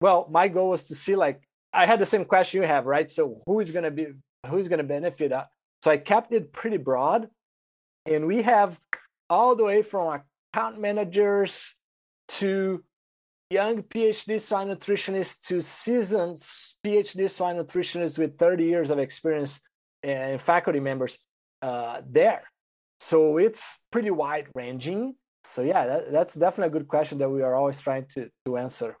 well 0.00 0.26
my 0.30 0.48
goal 0.48 0.70
was 0.70 0.84
to 0.84 0.94
see 0.94 1.16
like 1.16 1.40
i 1.72 1.86
had 1.86 1.98
the 1.98 2.06
same 2.06 2.24
question 2.24 2.60
you 2.60 2.66
have 2.66 2.84
right 2.86 3.10
so 3.10 3.40
who 3.46 3.60
is 3.60 3.72
going 3.72 3.84
to 3.84 3.90
be 3.90 4.06
who's 4.48 4.68
going 4.68 4.78
to 4.78 4.84
benefit 4.84 5.32
uh, 5.32 5.44
so 5.84 5.90
I 5.90 5.98
kept 5.98 6.32
it 6.32 6.50
pretty 6.50 6.78
broad. 6.78 7.28
And 8.06 8.26
we 8.26 8.40
have 8.40 8.80
all 9.28 9.54
the 9.54 9.64
way 9.64 9.82
from 9.82 10.22
account 10.54 10.80
managers 10.80 11.74
to 12.40 12.82
young 13.54 13.82
PhD 13.84 14.40
swine 14.40 14.68
nutritionists 14.68 15.46
to 15.46 15.62
seasoned 15.62 16.36
PhD 16.84 17.30
swine 17.30 17.56
nutritionists 17.56 18.18
with 18.18 18.36
30 18.36 18.64
years 18.64 18.90
of 18.90 18.98
experience 18.98 19.60
and 20.02 20.40
faculty 20.40 20.80
members 20.80 21.18
uh, 21.62 22.02
there. 22.06 22.42
So 22.98 23.38
it's 23.38 23.78
pretty 23.92 24.10
wide 24.10 24.48
ranging. 24.54 25.14
So 25.44 25.62
yeah, 25.62 25.86
that, 25.86 26.12
that's 26.12 26.34
definitely 26.34 26.76
a 26.76 26.78
good 26.78 26.88
question 26.88 27.18
that 27.18 27.30
we 27.30 27.42
are 27.42 27.54
always 27.54 27.80
trying 27.80 28.06
to, 28.14 28.28
to 28.44 28.56
answer. 28.56 28.96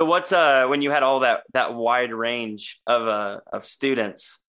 So 0.00 0.06
what's 0.06 0.32
uh 0.32 0.64
when 0.66 0.80
you 0.80 0.90
had 0.90 1.02
all 1.02 1.20
that 1.20 1.42
that 1.52 1.74
wide 1.74 2.12
range 2.12 2.80
of 2.86 3.06
uh 3.06 3.40
of 3.52 3.66
students, 3.66 4.40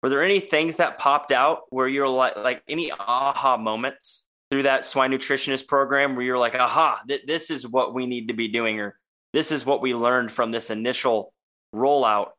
were 0.00 0.10
there 0.10 0.22
any 0.22 0.38
things 0.38 0.76
that 0.76 0.96
popped 0.96 1.32
out 1.32 1.62
where 1.70 1.88
you're 1.88 2.08
like 2.08 2.36
like 2.36 2.62
any 2.68 2.92
aha 2.92 3.56
moments 3.56 4.26
through 4.50 4.64
that 4.64 4.84
swine 4.84 5.12
nutritionist 5.12 5.66
program 5.68 6.16
where 6.16 6.24
you're 6.24 6.38
like 6.38 6.54
aha 6.54 7.00
th- 7.08 7.22
this 7.26 7.50
is 7.50 7.66
what 7.66 7.94
we 7.94 8.06
need 8.06 8.28
to 8.28 8.34
be 8.34 8.48
doing 8.48 8.80
or 8.80 8.98
this 9.32 9.52
is 9.52 9.64
what 9.64 9.80
we 9.80 9.94
learned 9.94 10.32
from 10.32 10.50
this 10.50 10.70
initial 10.70 11.32
rollout. 11.74 12.30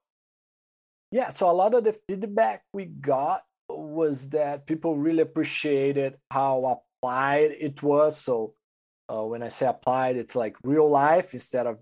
Yeah 1.12 1.30
so 1.30 1.50
a 1.50 1.54
lot 1.54 1.74
of 1.74 1.84
the 1.84 1.96
feedback 2.08 2.64
we 2.74 2.86
got 2.86 3.44
was 3.70 4.30
that 4.30 4.68
people 4.68 4.98
really 4.98 5.22
appreciated 5.22 6.16
how 6.30 6.84
applied 7.02 7.52
it 7.52 7.82
was. 7.82 8.18
So 8.18 8.54
uh, 9.10 9.24
when 9.24 9.44
i 9.44 9.50
say 9.50 9.68
applied 9.68 10.16
it's 10.16 10.36
like 10.36 10.56
real 10.64 10.90
life 10.90 11.34
instead 11.34 11.68
of 11.68 11.78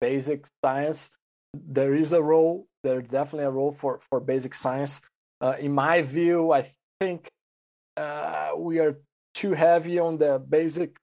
basic 0.00 0.46
science. 0.62 1.10
There 1.54 1.94
is 1.94 2.12
a 2.12 2.22
role 2.22 2.66
there's 2.84 3.08
definitely 3.08 3.46
a 3.46 3.50
role 3.50 3.72
for 3.72 3.98
for 3.98 4.20
basic 4.20 4.54
science. 4.54 5.00
Uh, 5.40 5.56
in 5.58 5.72
my 5.72 6.02
view, 6.02 6.52
I 6.52 6.68
think 7.00 7.28
uh, 7.96 8.50
we 8.56 8.78
are 8.78 9.00
too 9.34 9.52
heavy 9.52 9.98
on 9.98 10.16
the 10.16 10.38
basic 10.48 10.96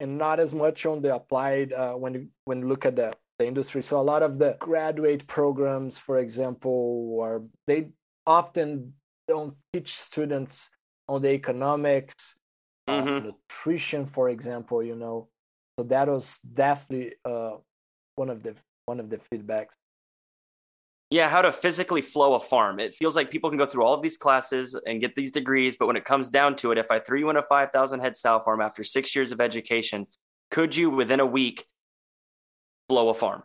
and 0.00 0.18
not 0.18 0.40
as 0.40 0.54
much 0.54 0.86
on 0.86 1.02
the 1.02 1.14
applied 1.14 1.72
uh, 1.72 1.92
when 1.92 2.14
you, 2.14 2.28
when 2.44 2.60
you 2.60 2.68
look 2.68 2.84
at 2.84 2.96
the, 2.96 3.12
the 3.38 3.46
industry. 3.46 3.82
So 3.82 4.00
a 4.00 4.02
lot 4.02 4.22
of 4.22 4.38
the 4.38 4.56
graduate 4.58 5.26
programs, 5.26 5.96
for 5.96 6.18
example, 6.18 7.18
are 7.22 7.42
they 7.66 7.88
often 8.26 8.94
don't 9.28 9.54
teach 9.72 9.94
students 9.94 10.70
on 11.08 11.22
the 11.22 11.30
economics 11.30 12.36
mm-hmm. 12.88 13.08
of 13.08 13.24
nutrition, 13.24 14.06
for 14.06 14.30
example. 14.30 14.82
You 14.82 14.96
know, 14.96 15.28
so 15.78 15.84
that 15.86 16.08
was 16.08 16.38
definitely 16.38 17.14
uh, 17.24 17.56
one 18.16 18.30
of 18.30 18.42
the 18.42 18.54
one 18.86 19.00
of 19.00 19.10
the 19.10 19.18
feedbacks 19.18 19.74
yeah, 21.10 21.28
how 21.28 21.42
to 21.42 21.52
physically 21.52 22.02
flow 22.02 22.34
a 22.34 22.40
farm. 22.40 22.80
It 22.80 22.94
feels 22.94 23.14
like 23.14 23.30
people 23.30 23.50
can 23.50 23.58
go 23.58 23.66
through 23.66 23.84
all 23.84 23.94
of 23.94 24.02
these 24.02 24.16
classes 24.16 24.74
and 24.86 25.00
get 25.00 25.14
these 25.14 25.30
degrees, 25.30 25.76
but 25.76 25.86
when 25.86 25.96
it 25.96 26.04
comes 26.04 26.30
down 26.30 26.56
to 26.56 26.72
it, 26.72 26.78
if 26.78 26.90
I 26.90 26.98
threw 26.98 27.18
you 27.18 27.30
in 27.30 27.36
a 27.36 27.42
5,000 27.42 28.00
head 28.00 28.16
sow 28.16 28.40
farm 28.40 28.60
after 28.60 28.82
six 28.82 29.14
years 29.14 29.30
of 29.30 29.40
education, 29.40 30.06
could 30.50 30.74
you 30.74 30.90
within 30.90 31.20
a 31.20 31.26
week 31.26 31.66
flow 32.88 33.10
a 33.10 33.14
farm 33.14 33.42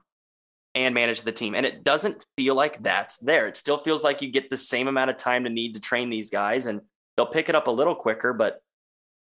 and 0.73 0.93
manage 0.93 1.21
the 1.21 1.31
team? 1.31 1.53
And 1.53 1.65
it 1.65 1.83
doesn't 1.83 2.25
feel 2.37 2.55
like 2.55 2.81
that's 2.81 3.17
there. 3.17 3.47
It 3.47 3.57
still 3.57 3.77
feels 3.77 4.03
like 4.03 4.21
you 4.21 4.31
get 4.31 4.49
the 4.49 4.57
same 4.57 4.87
amount 4.87 5.09
of 5.09 5.17
time 5.17 5.43
to 5.43 5.49
need 5.49 5.73
to 5.73 5.79
train 5.79 6.09
these 6.09 6.29
guys 6.29 6.65
and 6.65 6.81
they'll 7.17 7.25
pick 7.25 7.49
it 7.49 7.55
up 7.55 7.67
a 7.67 7.71
little 7.71 7.95
quicker, 7.95 8.33
but 8.33 8.61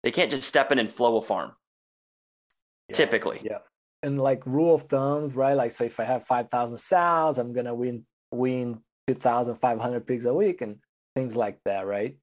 they 0.02 0.10
can't 0.10 0.30
just 0.30 0.48
step 0.48 0.72
in 0.72 0.78
and 0.78 0.90
flow 0.90 1.18
a 1.18 1.22
farm. 1.22 1.52
Yeah, 2.88 2.96
typically. 2.96 3.40
Yeah. 3.44 3.58
And 4.02 4.20
like 4.20 4.44
rule 4.44 4.74
of 4.74 4.82
thumbs, 4.82 5.36
right? 5.36 5.54
Like, 5.54 5.72
so 5.72 5.84
if 5.84 6.00
I 6.00 6.04
have 6.04 6.26
5,000 6.26 6.76
sows, 6.76 7.38
I'm 7.38 7.52
going 7.52 7.66
to 7.66 7.74
win 7.74 8.04
win 8.34 8.80
2,500 9.06 10.06
pigs 10.06 10.24
a 10.24 10.34
week 10.34 10.60
and 10.60 10.76
things 11.14 11.36
like 11.36 11.58
that, 11.64 11.86
right? 11.86 12.16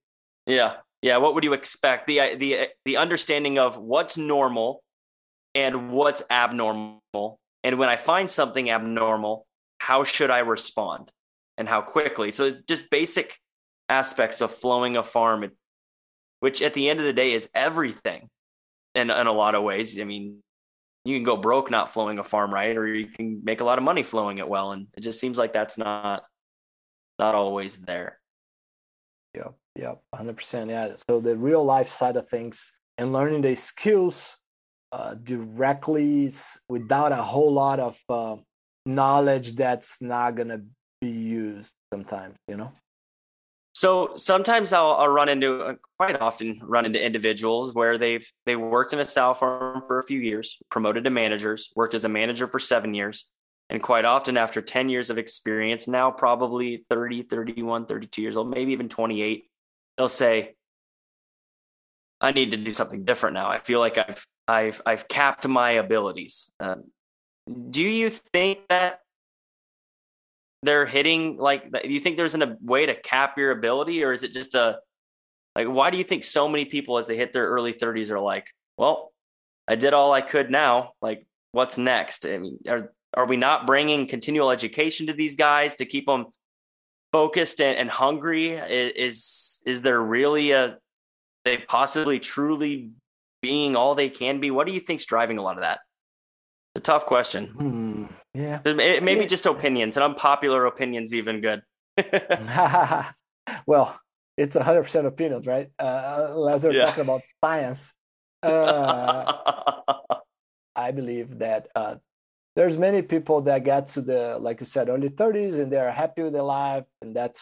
Yeah, 0.46 0.78
yeah. 1.02 1.18
What 1.18 1.36
would 1.36 1.44
you 1.44 1.54
expect? 1.54 2.08
The 2.08 2.36
the 2.36 2.68
the 2.86 2.98
understanding 2.98 3.60
of 3.60 3.78
what's 3.78 4.18
normal 4.18 4.84
and 5.54 5.92
what's 5.92 6.24
abnormal, 6.30 7.40
and 7.64 7.78
when 7.78 7.90
I 7.90 7.96
find 7.96 8.30
something 8.30 8.70
abnormal, 8.70 9.46
how 9.80 10.04
should 10.04 10.32
I 10.32 10.40
respond 10.40 11.12
and 11.58 11.68
how 11.68 11.82
quickly? 11.82 12.32
So 12.32 12.52
just 12.68 12.90
basic 12.90 13.38
aspects 13.90 14.42
of 14.42 14.52
flowing 14.52 14.98
a 14.98 15.04
farm, 15.04 15.50
which 16.40 16.62
at 16.62 16.74
the 16.74 16.90
end 16.90 17.00
of 17.00 17.06
the 17.06 17.14
day 17.14 17.34
is 17.34 17.50
everything 17.54 18.30
in, 18.96 19.10
in 19.10 19.28
a 19.28 19.32
lot 19.34 19.56
of 19.56 19.64
ways. 19.64 20.00
I 20.00 20.04
mean, 20.06 20.42
you 21.04 21.18
can 21.18 21.24
go 21.24 21.38
broke 21.38 21.72
not 21.72 21.92
flowing 21.92 22.20
a 22.20 22.24
farm 22.24 22.54
right, 22.54 22.78
or 22.78 22.88
you 22.88 23.08
can 23.08 23.42
make 23.44 23.62
a 23.62 23.64
lot 23.64 23.78
of 23.78 23.84
money 23.84 24.04
flowing 24.04 24.38
it 24.38 24.48
well. 24.48 24.72
And 24.72 24.88
it 24.96 25.02
just 25.02 25.20
seems 25.20 25.38
like 25.38 25.54
that's 25.54 25.78
not 25.78 26.24
not 27.20 27.36
always 27.36 27.78
there. 27.78 28.20
Yeah, 29.36 29.50
yeah, 29.76 29.94
hundred 30.14 30.38
percent. 30.38 30.70
Yeah. 30.70 30.96
So 31.08 31.20
the 31.20 31.36
real 31.36 31.64
life 31.64 31.88
side 31.88 32.18
of 32.18 32.30
things 32.30 32.72
and 32.98 33.14
learning 33.14 33.42
the 33.42 33.56
skills 33.56 34.38
uh, 34.92 35.16
directly 35.16 36.30
without 36.70 37.12
a 37.12 37.24
whole 37.24 37.54
lot 37.54 37.80
of 37.80 38.00
uh, 38.10 38.36
knowledge 38.86 39.56
that's 39.56 40.02
not 40.02 40.36
gonna 40.36 40.62
be 41.00 41.10
used 41.10 41.74
sometimes. 41.94 42.36
You 42.48 42.58
know. 42.58 42.72
So 43.82 44.12
sometimes 44.16 44.74
I'll, 44.74 44.92
I'll 44.92 45.08
run 45.08 45.28
into, 45.28 45.60
uh, 45.60 45.74
quite 45.98 46.22
often 46.22 46.60
run 46.62 46.86
into 46.86 47.04
individuals 47.04 47.74
where 47.74 47.98
they've 47.98 48.32
they 48.46 48.56
worked 48.56 48.94
in 48.94 49.00
a 49.00 49.04
sow 49.04 49.34
farm 49.34 49.82
for 49.88 49.98
a 49.98 50.04
few 50.04 50.20
years, 50.20 50.60
promoted 50.70 51.04
to 51.06 51.10
managers, 51.10 51.72
worked 51.76 51.96
as 51.96 52.06
a 52.06 52.10
manager 52.10 52.48
for 52.48 52.60
seven 52.60 52.94
years, 52.94 53.26
and 53.72 53.82
quite 53.82 54.06
often 54.06 54.38
after 54.38 54.62
10 54.62 54.88
years 54.90 55.10
of 55.10 55.18
experience, 55.18 55.88
now 55.88 56.12
probably 56.12 56.86
30, 56.92 57.24
31, 57.24 57.88
32 57.88 58.22
years 58.22 58.38
old, 58.38 58.52
maybe 58.52 58.72
even 58.72 58.88
28, 58.88 59.46
they'll 59.98 60.08
say, 60.08 60.54
I 62.22 62.34
need 62.34 62.52
to 62.52 62.58
do 62.58 62.76
something 62.76 63.04
different 63.04 63.34
now. 63.34 63.50
I 63.50 63.58
feel 63.58 63.80
like 63.80 63.98
I've 63.98 64.24
I've 64.48 64.80
I've 64.86 65.08
capped 65.08 65.48
my 65.48 65.72
abilities. 65.72 66.52
Um, 66.60 66.84
do 67.72 67.82
you 67.82 68.12
think 68.12 68.60
that 68.70 69.00
they're 70.64 70.86
hitting 70.86 71.38
like 71.38 71.72
do 71.72 71.90
you 71.90 72.00
think 72.00 72.18
there's 72.18 72.36
a 72.36 72.58
way 72.62 72.86
to 72.86 72.96
cap 73.02 73.38
your 73.38 73.52
ability 73.52 74.04
or 74.04 74.14
is 74.14 74.24
it 74.24 74.32
just 74.32 74.56
a 74.56 74.80
like 75.56 75.68
why 75.68 75.90
do 75.90 75.98
you 75.98 76.04
think 76.04 76.24
so 76.24 76.48
many 76.48 76.66
people 76.66 76.98
as 76.98 77.08
they 77.08 77.18
hit 77.18 77.34
their 77.34 77.48
early 77.48 77.74
30s 77.74 78.12
are 78.12 78.20
like 78.20 78.46
well 78.78 79.12
i 79.68 79.76
did 79.76 79.94
all 79.94 80.14
i 80.14 80.22
could 80.22 80.52
now 80.52 80.92
like 81.02 81.26
what's 81.52 81.78
next? 81.78 82.26
I 82.26 82.38
mean 82.38 82.58
are 82.68 82.94
are 83.14 83.28
we 83.28 83.38
not 83.38 83.68
bringing 83.68 84.08
continual 84.08 84.52
education 84.52 85.08
to 85.08 85.14
these 85.14 85.36
guys 85.36 85.76
to 85.78 85.86
keep 85.86 86.06
them 86.06 86.28
focused 87.12 87.60
and, 87.60 87.78
and 87.78 87.90
hungry? 87.90 88.52
Is 88.52 89.62
is 89.66 89.82
there 89.82 90.02
really 90.02 90.52
a 90.52 90.78
they 91.44 91.58
possibly 91.58 92.20
truly 92.20 92.92
being 93.42 93.76
all 93.76 93.96
they 93.96 94.10
can 94.10 94.40
be? 94.40 94.52
What 94.52 94.68
do 94.68 94.74
you 94.74 94.80
think's 94.80 95.06
driving 95.06 95.38
a 95.38 95.42
lot 95.42 95.56
of 95.56 95.62
that 95.62 95.80
a 96.82 96.84
tough 96.84 97.06
question. 97.06 97.48
Hmm. 97.48 98.06
Yeah. 98.34 98.60
It, 98.66 99.04
maybe 99.04 99.26
just 99.28 99.46
opinions 99.46 99.98
and 99.98 100.04
unpopular 100.04 100.66
opinions, 100.66 101.14
even 101.14 101.42
good. 101.42 101.62
well, 103.68 104.00
it's 104.38 104.56
100% 104.56 105.06
opinions, 105.06 105.46
right? 105.46 105.70
Uh, 105.78 106.28
unless 106.30 106.64
we're 106.64 106.74
yeah. 106.74 106.86
talking 106.86 107.04
about 107.04 107.22
science. 107.44 107.94
Uh, 108.42 109.32
I 110.76 110.92
believe 110.92 111.40
that 111.40 111.68
uh, 111.76 111.96
there's 112.56 112.78
many 112.78 113.02
people 113.02 113.42
that 113.42 113.64
get 113.64 113.88
to 113.88 114.02
the, 114.02 114.38
like 114.40 114.60
you 114.60 114.66
said, 114.66 114.90
early 114.90 115.10
30s 115.10 115.60
and 115.60 115.72
they're 115.72 115.92
happy 115.92 116.24
with 116.24 116.34
their 116.34 116.42
life 116.42 116.86
and 117.02 117.16
that's 117.16 117.42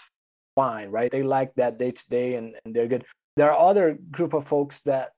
fine, 0.55 0.89
right? 0.89 1.11
They 1.11 1.23
like 1.23 1.53
that 1.55 1.77
day 1.79 1.91
to 1.91 2.09
day 2.09 2.35
and 2.35 2.55
they're 2.65 2.87
good. 2.87 3.05
There 3.37 3.51
are 3.51 3.69
other 3.69 3.97
group 4.11 4.33
of 4.33 4.45
folks 4.45 4.81
that 4.81 5.11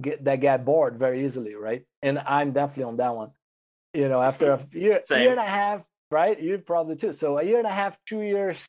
get 0.00 0.24
that 0.24 0.40
get 0.40 0.64
bored 0.64 0.98
very 0.98 1.24
easily, 1.24 1.54
right? 1.54 1.84
And 2.02 2.18
I'm 2.18 2.52
definitely 2.52 2.84
on 2.84 2.96
that 2.96 3.14
one. 3.14 3.30
You 3.94 4.08
know, 4.08 4.22
after 4.22 4.52
a 4.52 4.66
year, 4.72 5.02
year 5.10 5.30
and 5.30 5.40
a 5.40 5.44
half, 5.44 5.82
right? 6.10 6.40
You 6.40 6.58
probably 6.58 6.96
too. 6.96 7.12
So 7.12 7.38
a 7.38 7.42
year 7.42 7.58
and 7.58 7.66
a 7.66 7.72
half, 7.72 7.98
two 8.06 8.22
years, 8.22 8.66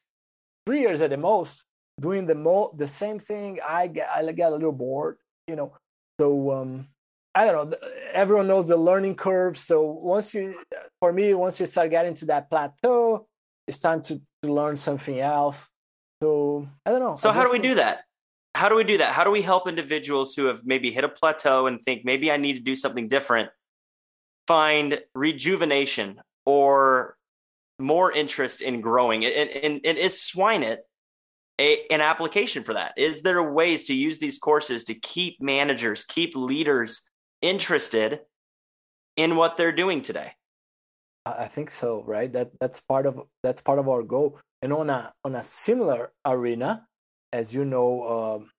three 0.66 0.82
years 0.82 1.02
at 1.02 1.10
the 1.12 1.18
most, 1.18 1.66
doing 2.00 2.26
the 2.26 2.36
mo 2.36 2.74
the 2.76 2.88
same 2.88 3.20
thing. 3.20 3.60
I 3.68 3.88
get 3.88 4.10
I 4.10 4.30
get 4.32 4.52
a 4.52 4.56
little 4.56 4.72
bored, 4.72 5.18
you 5.48 5.56
know. 5.56 5.74
So 6.20 6.52
um, 6.52 6.88
I 7.36 7.46
don't 7.46 7.70
know. 7.70 7.78
Everyone 8.12 8.48
knows 8.48 8.68
the 8.68 8.78
learning 8.78 9.16
curve. 9.16 9.58
So 9.58 9.82
once 9.82 10.34
you, 10.36 10.62
for 11.00 11.12
me, 11.12 11.34
once 11.34 11.60
you 11.60 11.66
start 11.66 11.90
getting 11.90 12.14
to 12.16 12.26
that 12.26 12.50
plateau, 12.50 13.28
it's 13.68 13.80
time 13.80 14.02
to, 14.04 14.22
to 14.44 14.54
learn 14.54 14.78
something 14.78 15.20
else. 15.20 15.70
So 16.22 16.68
I 16.86 16.92
don't 16.92 17.00
know. 17.00 17.16
So 17.16 17.32
how 17.32 17.44
do 17.44 17.52
we 17.52 17.60
do 17.60 17.76
that? 17.76 18.04
How 18.64 18.70
do 18.70 18.76
we 18.76 18.86
do 18.86 18.98
that? 19.00 19.12
How 19.12 19.26
do 19.26 19.30
we 19.30 19.42
help 19.42 19.68
individuals 19.68 20.36
who 20.36 20.46
have 20.46 20.62
maybe 20.64 20.90
hit 20.90 21.04
a 21.04 21.10
plateau 21.10 21.68
and 21.68 21.82
think 21.82 22.06
maybe 22.06 22.32
I 22.32 22.38
need 22.38 22.54
to 22.54 22.62
do 22.62 22.76
something 22.76 23.10
different 23.10 23.50
find 24.48 25.02
rejuvenation 25.14 26.22
or 26.46 27.18
more 27.78 28.14
interest 28.14 28.62
in 28.62 28.80
growing? 28.80 29.26
And, 29.26 29.50
and, 29.50 29.82
and 29.84 29.98
is 29.98 30.14
SwineIt 30.14 30.78
a, 31.60 31.86
an 31.92 32.00
application 32.00 32.64
for 32.64 32.74
that? 32.76 32.94
Is 32.96 33.22
there 33.22 33.44
ways 33.44 33.84
to 33.88 33.94
use 33.94 34.18
these 34.18 34.40
courses 34.40 34.86
to 34.86 34.96
keep 34.96 35.42
managers, 35.42 36.06
keep 36.06 36.34
leaders 36.34 37.02
interested 37.42 38.22
in 39.18 39.36
what 39.36 39.58
they're 39.58 39.74
doing 39.74 40.02
today? 40.02 40.32
I 41.26 41.50
think 41.50 41.70
so, 41.70 42.02
right? 42.08 42.32
That 42.32 42.52
that's 42.62 42.80
part 42.80 43.08
of 43.08 43.24
that's 43.44 43.62
part 43.62 43.80
of 43.80 43.90
our 43.90 44.04
goal. 44.04 44.40
And 44.62 44.72
on 44.72 44.90
a 44.90 45.12
on 45.26 45.36
a 45.36 45.44
similar 45.44 46.14
arena, 46.26 46.88
as 47.34 47.54
you 47.54 47.66
know, 47.66 48.38
um, 48.38 48.50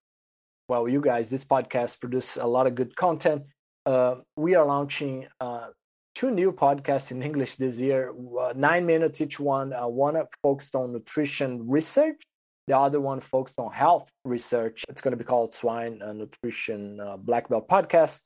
well, 0.68 0.88
you 0.88 1.00
guys, 1.00 1.30
this 1.30 1.44
podcast 1.44 2.00
produce 2.00 2.36
a 2.36 2.46
lot 2.46 2.66
of 2.66 2.74
good 2.74 2.94
content. 2.96 3.44
Uh, 3.86 4.16
we 4.36 4.56
are 4.56 4.66
launching 4.66 5.26
uh, 5.40 5.68
two 6.14 6.30
new 6.30 6.52
podcasts 6.52 7.12
in 7.12 7.22
English 7.22 7.56
this 7.56 7.80
year, 7.80 8.12
uh, 8.40 8.52
nine 8.56 8.84
minutes 8.84 9.20
each 9.20 9.38
one. 9.38 9.72
Uh, 9.72 9.86
one 9.86 10.20
focused 10.42 10.74
on 10.74 10.92
nutrition 10.92 11.68
research, 11.70 12.20
the 12.66 12.76
other 12.76 13.00
one 13.00 13.20
focused 13.20 13.58
on 13.58 13.70
health 13.72 14.10
research. 14.24 14.84
It's 14.88 15.00
going 15.00 15.12
to 15.12 15.16
be 15.16 15.24
called 15.24 15.54
Swine 15.54 16.02
uh, 16.02 16.12
Nutrition 16.12 16.98
uh, 17.00 17.16
Black 17.16 17.48
Belt 17.48 17.68
Podcast 17.68 18.20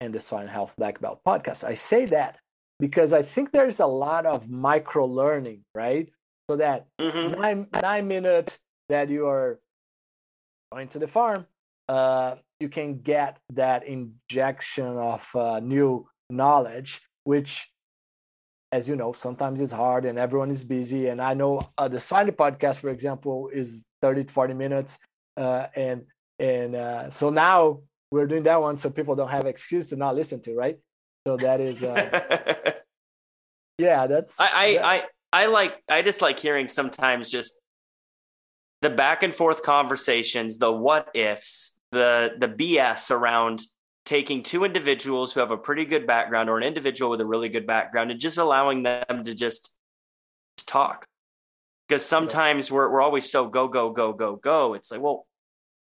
and 0.00 0.14
the 0.14 0.20
Swine 0.20 0.48
Health 0.48 0.74
Black 0.78 1.00
Belt 1.00 1.20
Podcast. 1.26 1.64
I 1.64 1.74
say 1.74 2.06
that 2.06 2.38
because 2.78 3.12
I 3.12 3.20
think 3.20 3.52
there's 3.52 3.80
a 3.80 3.86
lot 3.86 4.24
of 4.24 4.48
micro 4.48 5.04
learning, 5.04 5.62
right? 5.74 6.08
So 6.48 6.56
that 6.56 6.86
mm-hmm. 6.98 7.40
nine 7.40 7.66
nine 7.82 8.08
minutes 8.08 8.58
that 8.88 9.10
you 9.10 9.26
are 9.28 9.60
going 10.72 10.88
to 10.88 10.98
the 10.98 11.08
farm, 11.08 11.46
uh, 11.88 12.36
you 12.60 12.68
can 12.68 13.00
get 13.00 13.38
that 13.52 13.86
injection 13.86 14.86
of 14.86 15.28
uh, 15.34 15.58
new 15.60 16.06
knowledge, 16.28 17.00
which, 17.24 17.68
as 18.70 18.88
you 18.88 18.94
know, 18.94 19.12
sometimes 19.12 19.60
it's 19.60 19.72
hard 19.72 20.04
and 20.04 20.18
everyone 20.18 20.50
is 20.50 20.62
busy. 20.62 21.08
And 21.08 21.20
I 21.20 21.34
know 21.34 21.68
uh, 21.76 21.88
the 21.88 21.98
Swine 21.98 22.30
podcast, 22.30 22.76
for 22.76 22.90
example, 22.90 23.50
is 23.52 23.80
30 24.02 24.24
to 24.24 24.32
40 24.32 24.54
minutes. 24.54 24.98
Uh, 25.36 25.66
and 25.74 26.04
and 26.38 26.74
uh, 26.74 27.10
so 27.10 27.30
now 27.30 27.80
we're 28.10 28.26
doing 28.26 28.44
that 28.44 28.60
one 28.60 28.76
so 28.76 28.90
people 28.90 29.14
don't 29.14 29.28
have 29.28 29.46
excuse 29.46 29.88
to 29.88 29.96
not 29.96 30.14
listen 30.14 30.40
to, 30.42 30.54
right? 30.54 30.78
So 31.26 31.36
that 31.36 31.60
is, 31.60 31.82
uh, 31.82 32.72
yeah, 33.78 34.06
that's. 34.06 34.40
I, 34.40 34.46
I, 34.46 34.72
that, 34.72 34.84
I, 34.84 35.02
I 35.32 35.46
like, 35.46 35.74
I 35.88 36.02
just 36.02 36.22
like 36.22 36.38
hearing 36.38 36.66
sometimes 36.66 37.30
just 37.30 37.60
the 38.82 38.90
back 38.90 39.22
and 39.22 39.34
forth 39.34 39.62
conversations, 39.62 40.58
the 40.58 40.72
what 40.72 41.08
ifs, 41.14 41.74
the 41.92 42.34
the 42.38 42.48
BS 42.48 43.10
around 43.10 43.62
taking 44.04 44.42
two 44.42 44.64
individuals 44.64 45.32
who 45.32 45.40
have 45.40 45.50
a 45.50 45.56
pretty 45.56 45.84
good 45.84 46.06
background 46.06 46.48
or 46.48 46.56
an 46.56 46.64
individual 46.64 47.10
with 47.10 47.20
a 47.20 47.26
really 47.26 47.48
good 47.48 47.66
background 47.66 48.10
and 48.10 48.20
just 48.20 48.38
allowing 48.38 48.82
them 48.82 49.24
to 49.24 49.34
just 49.34 49.70
talk. 50.66 51.06
Because 51.88 52.04
sometimes 52.04 52.70
we're 52.70 52.90
we're 52.90 53.02
always 53.02 53.30
so 53.30 53.46
go 53.48 53.68
go 53.68 53.90
go 53.90 54.12
go 54.12 54.36
go. 54.36 54.74
It's 54.74 54.90
like, 54.90 55.00
well, 55.00 55.26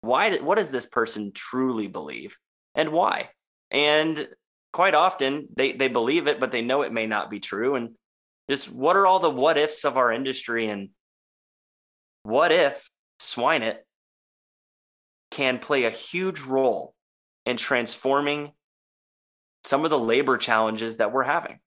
why? 0.01 0.37
What 0.39 0.57
does 0.57 0.71
this 0.71 0.87
person 0.87 1.33
truly 1.33 1.87
believe, 1.87 2.37
and 2.75 2.91
why? 2.91 3.31
And 3.71 4.29
quite 4.73 4.95
often 4.95 5.49
they 5.57 5.73
they 5.73 5.89
believe 5.89 6.27
it, 6.27 6.41
but 6.41 6.51
they 6.53 6.63
know 6.63 6.83
it 6.83 6.93
may 6.93 7.07
not 7.07 7.31
be 7.31 7.41
true. 7.41 7.77
And 7.77 7.95
just 8.51 8.71
what 8.71 8.97
are 8.97 9.07
all 9.07 9.21
the 9.21 9.31
what 9.31 9.57
ifs 9.57 9.85
of 9.85 9.97
our 9.97 10.13
industry 10.13 10.69
and 10.69 10.91
what 12.25 12.51
if 12.51 12.89
SwineIt 13.21 13.77
can 15.31 15.59
play 15.59 15.85
a 15.85 15.91
huge 15.91 16.41
role 16.41 16.95
in 17.47 17.57
transforming 17.57 18.51
some 19.65 19.85
of 19.85 19.91
the 19.91 19.99
labor 19.99 20.37
challenges 20.37 20.97
that 20.97 21.13
we're 21.13 21.23
having? 21.23 21.59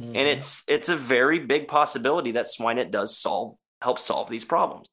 Mm-hmm. 0.00 0.16
And 0.16 0.28
it's 0.28 0.62
it's 0.68 0.88
a 0.88 0.96
very 0.96 1.38
big 1.38 1.68
possibility 1.68 2.32
that 2.32 2.46
SwineIt 2.46 2.90
does 2.90 3.18
solve 3.18 3.56
help 3.80 3.98
solve 3.98 4.28
these 4.28 4.44
problems. 4.44 4.86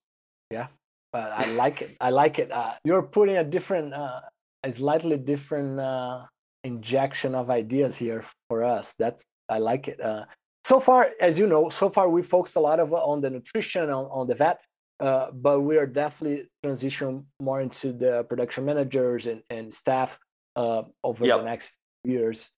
Yeah, 0.52 0.68
but 1.12 1.32
I 1.32 1.46
like 1.52 1.82
it. 1.82 1.98
I 2.02 2.10
like 2.10 2.40
it. 2.40 2.52
Uh, 2.52 2.74
you're 2.84 3.04
putting 3.04 3.38
a 3.38 3.44
different, 3.44 3.94
uh, 3.94 4.22
a 4.64 4.72
slightly 4.72 5.18
different 5.18 5.80
uh, 5.80 6.26
injection 6.64 7.36
of 7.36 7.50
ideas 7.50 7.98
here 7.98 8.24
for 8.50 8.64
us. 8.64 8.96
That's 9.00 9.24
I 9.48 9.60
like 9.60 9.88
it. 9.88 10.02
Uh, 10.02 10.26
so 10.66 10.80
far, 10.80 11.10
as 11.22 11.40
you 11.40 11.48
know, 11.48 11.70
so 11.70 11.90
far 11.90 12.10
we 12.10 12.22
focused 12.22 12.56
a 12.58 12.60
lot 12.60 12.80
of 12.80 12.94
on 12.94 13.22
the 13.22 13.30
nutrition, 13.30 13.90
on, 13.90 14.06
on 14.06 14.28
the 14.28 14.36
vet. 14.36 14.60
Uh, 15.00 15.32
but 15.32 15.62
we 15.62 15.78
are 15.78 15.88
definitely 15.88 16.50
transition 16.64 17.26
more 17.40 17.62
into 17.62 17.94
the 17.94 18.24
production 18.24 18.66
managers 18.66 19.28
and, 19.28 19.42
and 19.50 19.74
staff 19.74 20.20
uh, 20.56 20.84
over 21.04 21.26
yep. 21.26 21.40
the 21.40 21.46
next 21.46 21.72
years. 22.04 22.52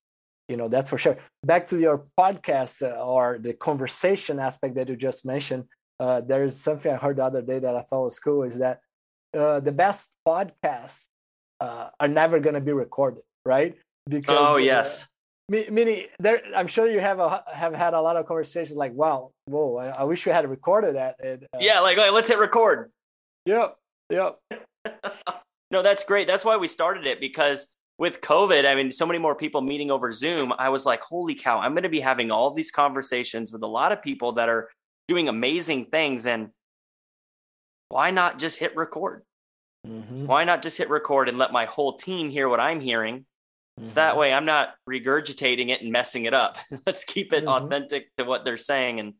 You 0.48 0.56
know, 0.56 0.68
that's 0.68 0.90
for 0.90 0.98
sure. 0.98 1.18
Back 1.44 1.66
to 1.68 1.78
your 1.78 2.06
podcast 2.18 2.82
uh, 2.82 3.00
or 3.00 3.38
the 3.38 3.54
conversation 3.54 4.40
aspect 4.40 4.74
that 4.74 4.88
you 4.88 4.96
just 4.96 5.24
mentioned. 5.24 5.64
uh, 6.00 6.20
there's 6.20 6.56
something 6.56 6.92
I 6.92 6.96
heard 6.96 7.16
the 7.16 7.24
other 7.24 7.42
day 7.42 7.60
that 7.60 7.76
I 7.76 7.82
thought 7.82 8.04
was 8.04 8.18
cool 8.18 8.42
is 8.42 8.58
that 8.58 8.80
uh, 9.38 9.60
the 9.60 9.70
best 9.70 10.10
podcasts 10.26 11.06
uh, 11.60 11.90
are 12.00 12.08
never 12.08 12.40
going 12.40 12.54
to 12.54 12.60
be 12.60 12.72
recorded, 12.72 13.22
right? 13.46 13.76
Because 14.08 14.36
oh 14.36 14.56
yes, 14.56 15.06
meaning 15.48 16.06
there, 16.18 16.40
I'm 16.54 16.66
sure 16.66 16.88
you 16.90 17.00
have 17.00 17.18
a, 17.18 17.42
have 17.52 17.74
had 17.74 17.94
a 17.94 18.00
lot 18.00 18.16
of 18.16 18.26
conversations 18.26 18.76
like, 18.76 18.92
wow, 18.92 19.32
whoa, 19.46 19.76
I, 19.76 19.88
I 19.88 20.04
wish 20.04 20.24
we 20.26 20.32
had 20.32 20.48
recorded 20.48 20.96
that. 20.96 21.16
And, 21.22 21.44
uh, 21.54 21.58
yeah, 21.60 21.80
like, 21.80 21.98
like 21.98 22.12
let's 22.12 22.28
hit 22.28 22.38
record. 22.38 22.90
Yep, 23.46 23.76
yep. 24.10 24.38
no, 25.70 25.82
that's 25.82 26.04
great. 26.04 26.26
That's 26.26 26.44
why 26.44 26.56
we 26.56 26.68
started 26.68 27.06
it 27.06 27.20
because 27.20 27.68
with 27.98 28.20
COVID, 28.20 28.66
I 28.66 28.74
mean, 28.74 28.90
so 28.90 29.06
many 29.06 29.18
more 29.18 29.34
people 29.34 29.60
meeting 29.60 29.90
over 29.90 30.12
Zoom. 30.12 30.52
I 30.58 30.68
was 30.68 30.86
like, 30.86 31.02
holy 31.02 31.34
cow, 31.34 31.58
I'm 31.58 31.72
going 31.72 31.82
to 31.82 31.88
be 31.88 32.00
having 32.00 32.30
all 32.30 32.50
these 32.50 32.70
conversations 32.70 33.52
with 33.52 33.62
a 33.62 33.66
lot 33.66 33.92
of 33.92 34.02
people 34.02 34.32
that 34.32 34.48
are 34.48 34.70
doing 35.08 35.28
amazing 35.28 35.86
things. 35.86 36.26
And 36.26 36.50
why 37.88 38.10
not 38.10 38.38
just 38.38 38.58
hit 38.58 38.74
record? 38.76 39.22
Mm-hmm. 39.86 40.26
Why 40.26 40.44
not 40.44 40.62
just 40.62 40.78
hit 40.78 40.88
record 40.88 41.28
and 41.28 41.38
let 41.38 41.52
my 41.52 41.64
whole 41.64 41.96
team 41.96 42.30
hear 42.30 42.48
what 42.48 42.60
I'm 42.60 42.80
hearing? 42.80 43.24
Mm-hmm. 43.78 43.88
So 43.88 43.94
that 43.94 44.16
way 44.16 44.32
I'm 44.32 44.44
not 44.44 44.74
regurgitating 44.88 45.70
it 45.70 45.82
and 45.82 45.92
messing 45.92 46.24
it 46.24 46.34
up. 46.34 46.58
Let's 46.86 47.04
keep 47.04 47.32
it 47.32 47.44
mm-hmm. 47.44 47.64
authentic 47.64 48.14
to 48.16 48.24
what 48.24 48.44
they're 48.44 48.58
saying. 48.58 49.00
And 49.00 49.14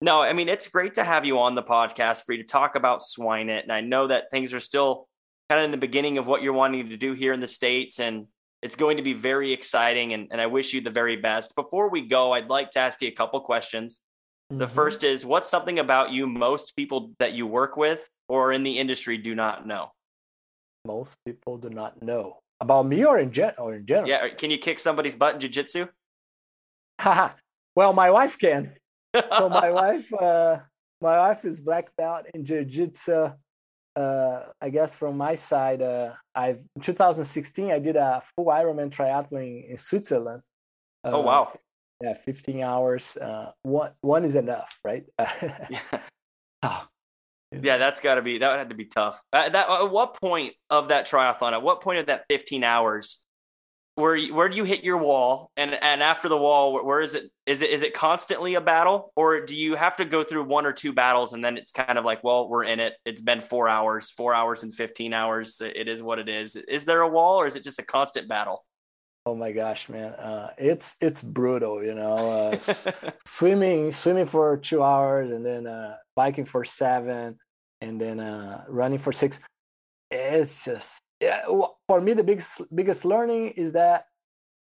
no, 0.00 0.22
I 0.22 0.32
mean, 0.32 0.48
it's 0.48 0.68
great 0.68 0.94
to 0.94 1.04
have 1.04 1.24
you 1.24 1.38
on 1.38 1.54
the 1.54 1.62
podcast 1.62 2.24
for 2.24 2.32
you 2.32 2.42
to 2.42 2.48
talk 2.48 2.74
about 2.74 3.00
SwineIt. 3.00 3.62
And 3.62 3.72
I 3.72 3.80
know 3.80 4.06
that 4.06 4.30
things 4.30 4.52
are 4.52 4.60
still 4.60 5.08
kind 5.48 5.60
of 5.60 5.64
in 5.64 5.70
the 5.70 5.76
beginning 5.76 6.18
of 6.18 6.26
what 6.26 6.42
you're 6.42 6.52
wanting 6.52 6.88
to 6.88 6.96
do 6.96 7.12
here 7.12 7.32
in 7.32 7.40
the 7.40 7.48
States. 7.48 8.00
And 8.00 8.26
it's 8.62 8.76
going 8.76 8.96
to 8.96 9.02
be 9.02 9.12
very 9.12 9.52
exciting. 9.52 10.12
And, 10.12 10.28
and 10.30 10.40
I 10.40 10.46
wish 10.46 10.72
you 10.72 10.80
the 10.80 10.90
very 10.90 11.16
best. 11.16 11.54
Before 11.54 11.90
we 11.90 12.02
go, 12.02 12.32
I'd 12.32 12.48
like 12.48 12.70
to 12.72 12.78
ask 12.78 13.00
you 13.00 13.08
a 13.08 13.12
couple 13.12 13.40
questions. 13.40 14.00
Mm-hmm. 14.52 14.60
The 14.60 14.68
first 14.68 15.04
is 15.04 15.24
what's 15.26 15.48
something 15.48 15.78
about 15.78 16.10
you 16.10 16.26
most 16.26 16.76
people 16.76 17.12
that 17.18 17.32
you 17.32 17.46
work 17.46 17.76
with 17.76 18.08
or 18.28 18.52
in 18.52 18.62
the 18.62 18.78
industry 18.78 19.18
do 19.18 19.34
not 19.34 19.66
know? 19.66 19.90
Most 20.86 21.16
people 21.24 21.58
do 21.58 21.70
not 21.70 22.02
know. 22.02 22.38
About 22.60 22.86
me 22.86 23.04
or 23.04 23.18
in, 23.18 23.30
gen- 23.32 23.54
or 23.58 23.74
in 23.74 23.86
general? 23.86 24.08
Yeah. 24.08 24.28
Can 24.28 24.50
you 24.50 24.58
kick 24.58 24.78
somebody's 24.78 25.16
butt 25.16 25.34
in 25.34 25.40
jiu-jitsu? 25.40 25.86
well, 27.76 27.92
my 27.92 28.10
wife 28.10 28.38
can. 28.38 28.72
so 29.36 29.48
my 29.62 29.70
wife, 29.70 30.12
uh, 30.14 30.58
my 31.00 31.18
wife 31.18 31.44
is 31.44 31.60
black 31.60 31.94
belt 31.96 32.26
in 32.34 32.44
jiu-jitsu. 32.44 33.32
Uh, 33.96 34.42
I 34.60 34.68
guess 34.68 34.94
from 34.94 35.16
my 35.16 35.34
side, 35.34 35.80
uh, 35.80 36.12
I've 36.34 36.60
in 36.76 36.82
2016 36.82 37.70
I 37.70 37.78
did 37.78 37.96
a 37.96 38.22
full 38.36 38.46
Ironman 38.46 38.90
triathlon 38.90 39.70
in 39.70 39.78
Switzerland. 39.78 40.42
oh 41.04 41.20
wow! 41.20 41.44
Uh, 41.44 41.56
yeah, 42.02 42.14
15 42.14 42.62
hours. 42.62 43.16
Uh, 43.16 43.52
one 43.62 43.92
one 44.02 44.24
is 44.24 44.36
enough, 44.36 44.78
right? 44.84 45.04
yeah. 45.18 45.80
Yeah, 47.62 47.76
that's 47.78 48.00
got 48.00 48.16
to 48.16 48.22
be 48.22 48.38
that 48.38 48.58
had 48.58 48.70
to 48.70 48.74
be 48.74 48.86
tough. 48.86 49.22
At, 49.32 49.52
that, 49.52 49.70
at 49.70 49.90
what 49.90 50.14
point 50.14 50.54
of 50.70 50.88
that 50.88 51.06
triathlon? 51.06 51.52
At 51.52 51.62
what 51.62 51.80
point 51.80 51.98
of 51.98 52.06
that 52.06 52.24
15 52.28 52.64
hours? 52.64 53.20
Where 53.94 54.20
where 54.28 54.50
do 54.50 54.58
you 54.58 54.64
hit 54.64 54.84
your 54.84 54.98
wall? 54.98 55.50
And 55.56 55.72
and 55.72 56.02
after 56.02 56.28
the 56.28 56.36
wall, 56.36 56.84
where 56.84 57.00
is 57.00 57.14
it? 57.14 57.30
Is 57.46 57.62
it 57.62 57.70
is 57.70 57.82
it 57.82 57.94
constantly 57.94 58.54
a 58.54 58.60
battle, 58.60 59.10
or 59.16 59.40
do 59.40 59.56
you 59.56 59.74
have 59.74 59.96
to 59.96 60.04
go 60.04 60.22
through 60.22 60.44
one 60.44 60.66
or 60.66 60.72
two 60.72 60.92
battles 60.92 61.32
and 61.32 61.42
then 61.42 61.56
it's 61.56 61.72
kind 61.72 61.98
of 61.98 62.04
like, 62.04 62.22
well, 62.22 62.46
we're 62.46 62.64
in 62.64 62.78
it. 62.78 62.92
It's 63.06 63.22
been 63.22 63.40
four 63.40 63.68
hours, 63.68 64.10
four 64.10 64.34
hours 64.34 64.64
and 64.64 64.74
15 64.74 65.14
hours. 65.14 65.62
It 65.62 65.88
is 65.88 66.02
what 66.02 66.18
it 66.18 66.28
is. 66.28 66.56
Is 66.56 66.84
there 66.84 67.00
a 67.00 67.08
wall, 67.08 67.40
or 67.40 67.46
is 67.46 67.56
it 67.56 67.64
just 67.64 67.78
a 67.78 67.82
constant 67.82 68.28
battle? 68.28 68.66
Oh 69.26 69.34
my 69.34 69.50
gosh, 69.50 69.88
man, 69.88 70.12
uh, 70.12 70.50
it's 70.56 70.94
it's 71.00 71.20
brutal, 71.20 71.82
you 71.82 71.94
know. 71.94 72.52
Uh, 72.52 72.58
swimming, 73.26 73.90
swimming 73.90 74.26
for 74.26 74.56
two 74.56 74.84
hours, 74.84 75.32
and 75.32 75.44
then 75.44 75.66
uh, 75.66 75.96
biking 76.14 76.44
for 76.44 76.62
seven, 76.62 77.36
and 77.80 78.00
then 78.00 78.20
uh, 78.20 78.64
running 78.68 78.98
for 78.98 79.12
six. 79.12 79.40
It's 80.10 80.64
just 80.64 81.00
yeah. 81.20 81.44
For 81.88 82.00
me, 82.00 82.12
the 82.12 82.24
biggest 82.24 82.62
biggest 82.74 83.04
learning 83.04 83.50
is 83.50 83.72
that 83.72 84.06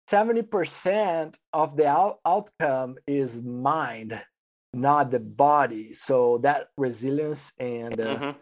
seventy 0.08 0.42
percent 0.42 1.38
of 1.54 1.76
the 1.76 1.88
out- 1.88 2.20
outcome 2.26 2.98
is 3.08 3.42
mind, 3.42 4.20
not 4.74 5.12
the 5.12 5.20
body. 5.20 5.94
So 5.94 6.40
that 6.40 6.70
resilience 6.78 7.52
and 7.60 8.00
uh, 8.00 8.16
mm-hmm. 8.16 8.40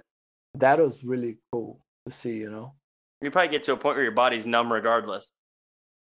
that 0.56 0.80
was 0.80 1.04
really 1.04 1.38
cool 1.52 1.80
to 2.06 2.14
see. 2.14 2.36
You 2.36 2.52
know, 2.52 2.74
you 3.22 3.32
probably 3.32 3.50
get 3.50 3.64
to 3.64 3.74
a 3.74 3.78
point 3.78 3.96
where 3.96 4.04
your 4.04 4.12
body's 4.12 4.48
numb 4.48 4.72
regardless 4.72 5.32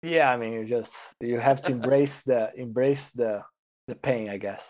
yeah 0.03 0.31
i 0.31 0.37
mean 0.37 0.53
you 0.53 0.65
just 0.65 1.15
you 1.21 1.39
have 1.39 1.61
to 1.61 1.73
embrace 1.79 2.23
the 2.23 2.51
embrace 2.57 3.11
the 3.13 3.43
the 3.89 3.95
pain 3.95 4.29
i 4.29 4.37
guess 4.37 4.69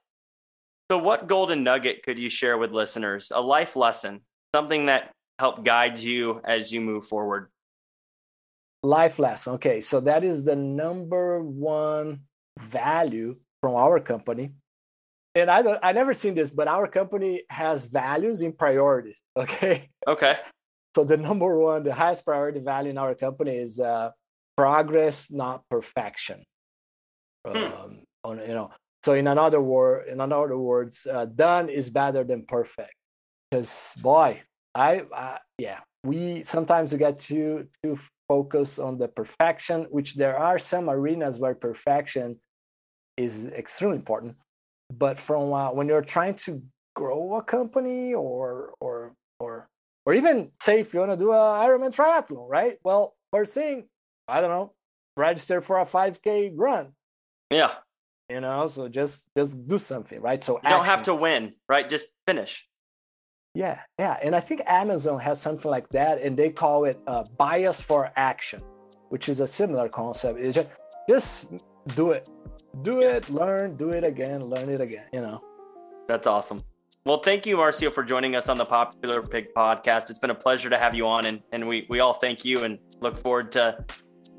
so 0.91 0.99
what 0.99 1.27
golden 1.27 1.63
nugget 1.63 2.03
could 2.03 2.19
you 2.19 2.31
share 2.31 2.59
with 2.59 2.73
listeners? 2.73 3.31
A 3.35 3.41
life 3.41 3.77
lesson 3.77 4.21
something 4.55 4.87
that 4.87 5.13
helped 5.39 5.65
guide 5.65 5.99
you 5.99 6.41
as 6.45 6.73
you 6.73 6.81
move 6.81 7.07
forward. 7.07 7.51
Life 8.83 9.19
lesson. 9.19 9.55
Okay 9.55 9.81
so 9.81 10.01
that 10.01 10.25
is 10.25 10.45
the 10.45 10.57
number 10.57 11.43
one 11.43 12.21
value 12.59 13.37
from 13.61 13.75
our 13.75 13.99
company. 13.99 14.53
And 15.35 15.51
i 15.51 15.63
don't 15.63 15.79
i 15.83 15.93
never 15.93 16.15
seen 16.15 16.35
this 16.35 16.51
but 16.51 16.69
our 16.69 16.89
company 16.89 17.43
has 17.51 17.87
values 17.87 18.43
in 18.43 18.53
priorities 18.53 19.23
okay? 19.37 19.89
Okay. 20.07 20.37
So 20.97 21.05
the 21.05 21.17
number 21.17 21.59
one 21.59 21.83
the 21.83 21.95
highest 21.95 22.25
priority 22.25 22.61
value 22.61 22.91
in 22.91 22.99
our 22.99 23.15
company 23.15 23.57
is 23.57 23.79
uh, 23.79 24.11
progress, 24.59 25.31
not 25.31 25.63
perfection. 25.71 26.43
Hmm. 27.47 27.57
Um, 27.57 28.01
on 28.25 28.39
you 28.41 28.55
know, 28.59 28.71
so 29.05 29.15
in 29.15 29.27
another 29.27 29.61
word, 29.61 30.09
in 30.09 30.21
other 30.21 30.59
words, 30.59 31.07
uh, 31.07 31.27
done 31.27 31.69
is 31.69 31.91
better 31.91 32.25
than 32.25 32.45
perfect. 32.47 32.95
Because 33.51 33.95
boy, 34.01 34.43
I, 34.75 35.03
yeah, 35.59 35.81
we 36.05 36.43
sometimes 36.43 36.93
we 36.93 36.99
get 36.99 37.19
too 37.19 37.69
too 37.83 37.99
focused 38.29 38.79
on 38.79 38.99
the 38.99 39.09
perfection, 39.09 39.87
which 39.91 40.15
there 40.15 40.37
are 40.37 40.59
some 40.59 40.91
arenas 40.91 41.39
where 41.39 41.55
perfection 41.55 42.39
is 43.17 43.47
extremely 43.47 43.97
important. 43.97 44.37
But 44.93 45.19
from 45.19 45.53
uh, 45.53 45.71
when 45.73 45.89
you're 45.89 46.03
trying 46.03 46.35
to 46.47 46.63
grow 46.95 47.37
a 47.37 47.43
company 47.43 48.15
or 48.15 48.75
or 48.81 49.15
or 49.41 49.69
or 50.07 50.15
even 50.15 50.51
say 50.61 50.81
if 50.81 50.93
you 50.93 51.01
want 51.01 51.13
to 51.13 51.17
do 51.17 51.33
a 51.33 51.35
Ironman 51.35 51.95
triathlon, 51.95 52.49
right? 52.49 52.79
Well, 52.85 53.15
first 53.33 53.55
thing 53.55 53.89
I 54.29 54.41
don't 54.41 54.51
know, 54.51 54.73
register 55.17 55.61
for 55.61 55.79
a 55.79 55.85
5K 55.85 56.53
run. 56.55 56.93
Yeah. 57.51 57.73
You 58.31 58.41
know, 58.41 58.67
so 58.67 58.89
just 58.89 59.29
just 59.37 59.67
do 59.67 59.79
something, 59.79 60.21
right? 60.21 60.43
So 60.45 60.61
you 60.63 60.69
don't 60.69 60.85
have 60.85 61.03
to 61.05 61.15
win, 61.15 61.55
right? 61.69 61.89
Just 61.89 62.09
finish. 62.27 62.67
Yeah, 63.55 63.81
yeah, 63.99 64.19
and 64.23 64.37
I 64.37 64.41
think 64.41 64.63
Amazon 64.67 65.19
has 65.21 65.41
something 65.41 65.71
like 65.71 65.89
that, 65.91 66.21
and 66.21 66.37
they 66.37 66.51
call 66.51 66.85
it 66.85 67.01
uh, 67.07 67.25
bias 67.39 67.81
for 67.81 68.13
action, 68.17 68.63
which 69.09 69.29
is 69.29 69.41
a 69.41 69.47
similar 69.47 69.89
concept. 69.89 70.39
It's 70.39 70.55
just 70.55 70.69
just 71.09 71.47
do 71.97 72.13
it, 72.13 72.29
do 72.83 73.01
it, 73.01 73.31
learn, 73.31 73.77
do 73.77 73.91
it 73.91 74.05
again, 74.05 74.45
learn 74.45 74.69
it 74.69 74.83
again. 74.83 75.07
You 75.13 75.23
know. 75.23 75.43
That's 76.07 76.27
awesome. 76.27 76.63
Well, 77.07 77.23
thank 77.23 77.47
you, 77.47 77.57
Marcio, 77.57 77.91
for 77.91 78.05
joining 78.05 78.37
us 78.37 78.51
on 78.51 78.59
the 78.59 78.67
Popular 78.67 79.23
Pig 79.23 79.55
podcast. 79.57 80.11
It's 80.11 80.19
been 80.19 80.31
a 80.31 80.35
pleasure 80.35 80.69
to 80.69 80.77
have 80.77 80.95
you 80.95 81.07
on, 81.07 81.25
and, 81.25 81.41
and 81.53 81.67
we, 81.67 81.87
we 81.89 82.01
all 82.01 82.15
thank 82.15 82.45
you 82.45 82.65
and 82.65 82.79
look 83.01 83.19
forward 83.19 83.51
to 83.53 83.83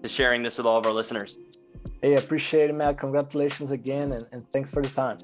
to 0.04 0.08
sharing 0.08 0.44
this 0.44 0.58
with 0.58 0.68
all 0.68 0.78
of 0.78 0.86
our 0.86 0.94
listeners. 0.94 1.38
Hey, 2.02 2.16
appreciate 2.16 2.70
it, 2.70 2.74
Matt. 2.74 2.98
Congratulations 2.98 3.72
again, 3.72 4.14
and, 4.14 4.26
and 4.32 4.50
thanks 4.52 4.72
for 4.72 4.82
the 4.82 4.90
time. 4.90 5.18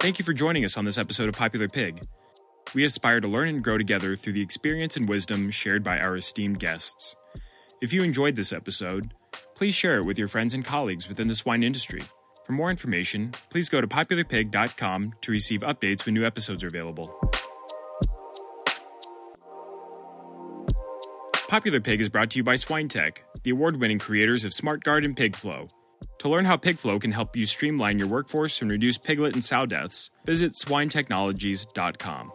Thank 0.00 0.18
you 0.18 0.24
for 0.24 0.32
joining 0.32 0.64
us 0.64 0.76
on 0.76 0.84
this 0.84 0.98
episode 0.98 1.28
of 1.28 1.34
Popular 1.36 1.68
Pig. 1.68 2.06
We 2.74 2.84
aspire 2.84 3.20
to 3.20 3.28
learn 3.28 3.48
and 3.48 3.62
grow 3.62 3.78
together 3.78 4.16
through 4.16 4.32
the 4.32 4.42
experience 4.42 4.96
and 4.96 5.08
wisdom 5.08 5.50
shared 5.50 5.84
by 5.84 5.98
our 5.98 6.16
esteemed 6.16 6.58
guests. 6.58 7.14
If 7.80 7.92
you 7.92 8.02
enjoyed 8.02 8.36
this 8.36 8.52
episode, 8.52 9.12
please 9.54 9.74
share 9.74 9.98
it 9.98 10.04
with 10.04 10.18
your 10.18 10.28
friends 10.28 10.54
and 10.54 10.64
colleagues 10.64 11.08
within 11.08 11.28
the 11.28 11.34
swine 11.34 11.62
industry. 11.62 12.02
For 12.44 12.52
more 12.52 12.70
information, 12.70 13.32
please 13.50 13.68
go 13.68 13.80
to 13.80 13.86
popularpig.com 13.86 15.14
to 15.20 15.30
receive 15.32 15.60
updates 15.60 16.04
when 16.04 16.14
new 16.14 16.26
episodes 16.26 16.64
are 16.64 16.68
available. 16.68 17.16
Popular 21.52 21.80
Pig 21.80 22.00
is 22.00 22.08
brought 22.08 22.30
to 22.30 22.38
you 22.38 22.42
by 22.42 22.54
SwineTech, 22.54 23.18
the 23.42 23.50
award 23.50 23.78
winning 23.78 23.98
creators 23.98 24.46
of 24.46 24.52
SmartGuard 24.52 25.04
and 25.04 25.14
PigFlow. 25.14 25.68
To 26.20 26.28
learn 26.30 26.46
how 26.46 26.56
PigFlow 26.56 26.98
can 26.98 27.12
help 27.12 27.36
you 27.36 27.44
streamline 27.44 27.98
your 27.98 28.08
workforce 28.08 28.62
and 28.62 28.70
reduce 28.70 28.96
piglet 28.96 29.34
and 29.34 29.44
sow 29.44 29.66
deaths, 29.66 30.10
visit 30.24 30.52
swinetechnologies.com. 30.52 32.32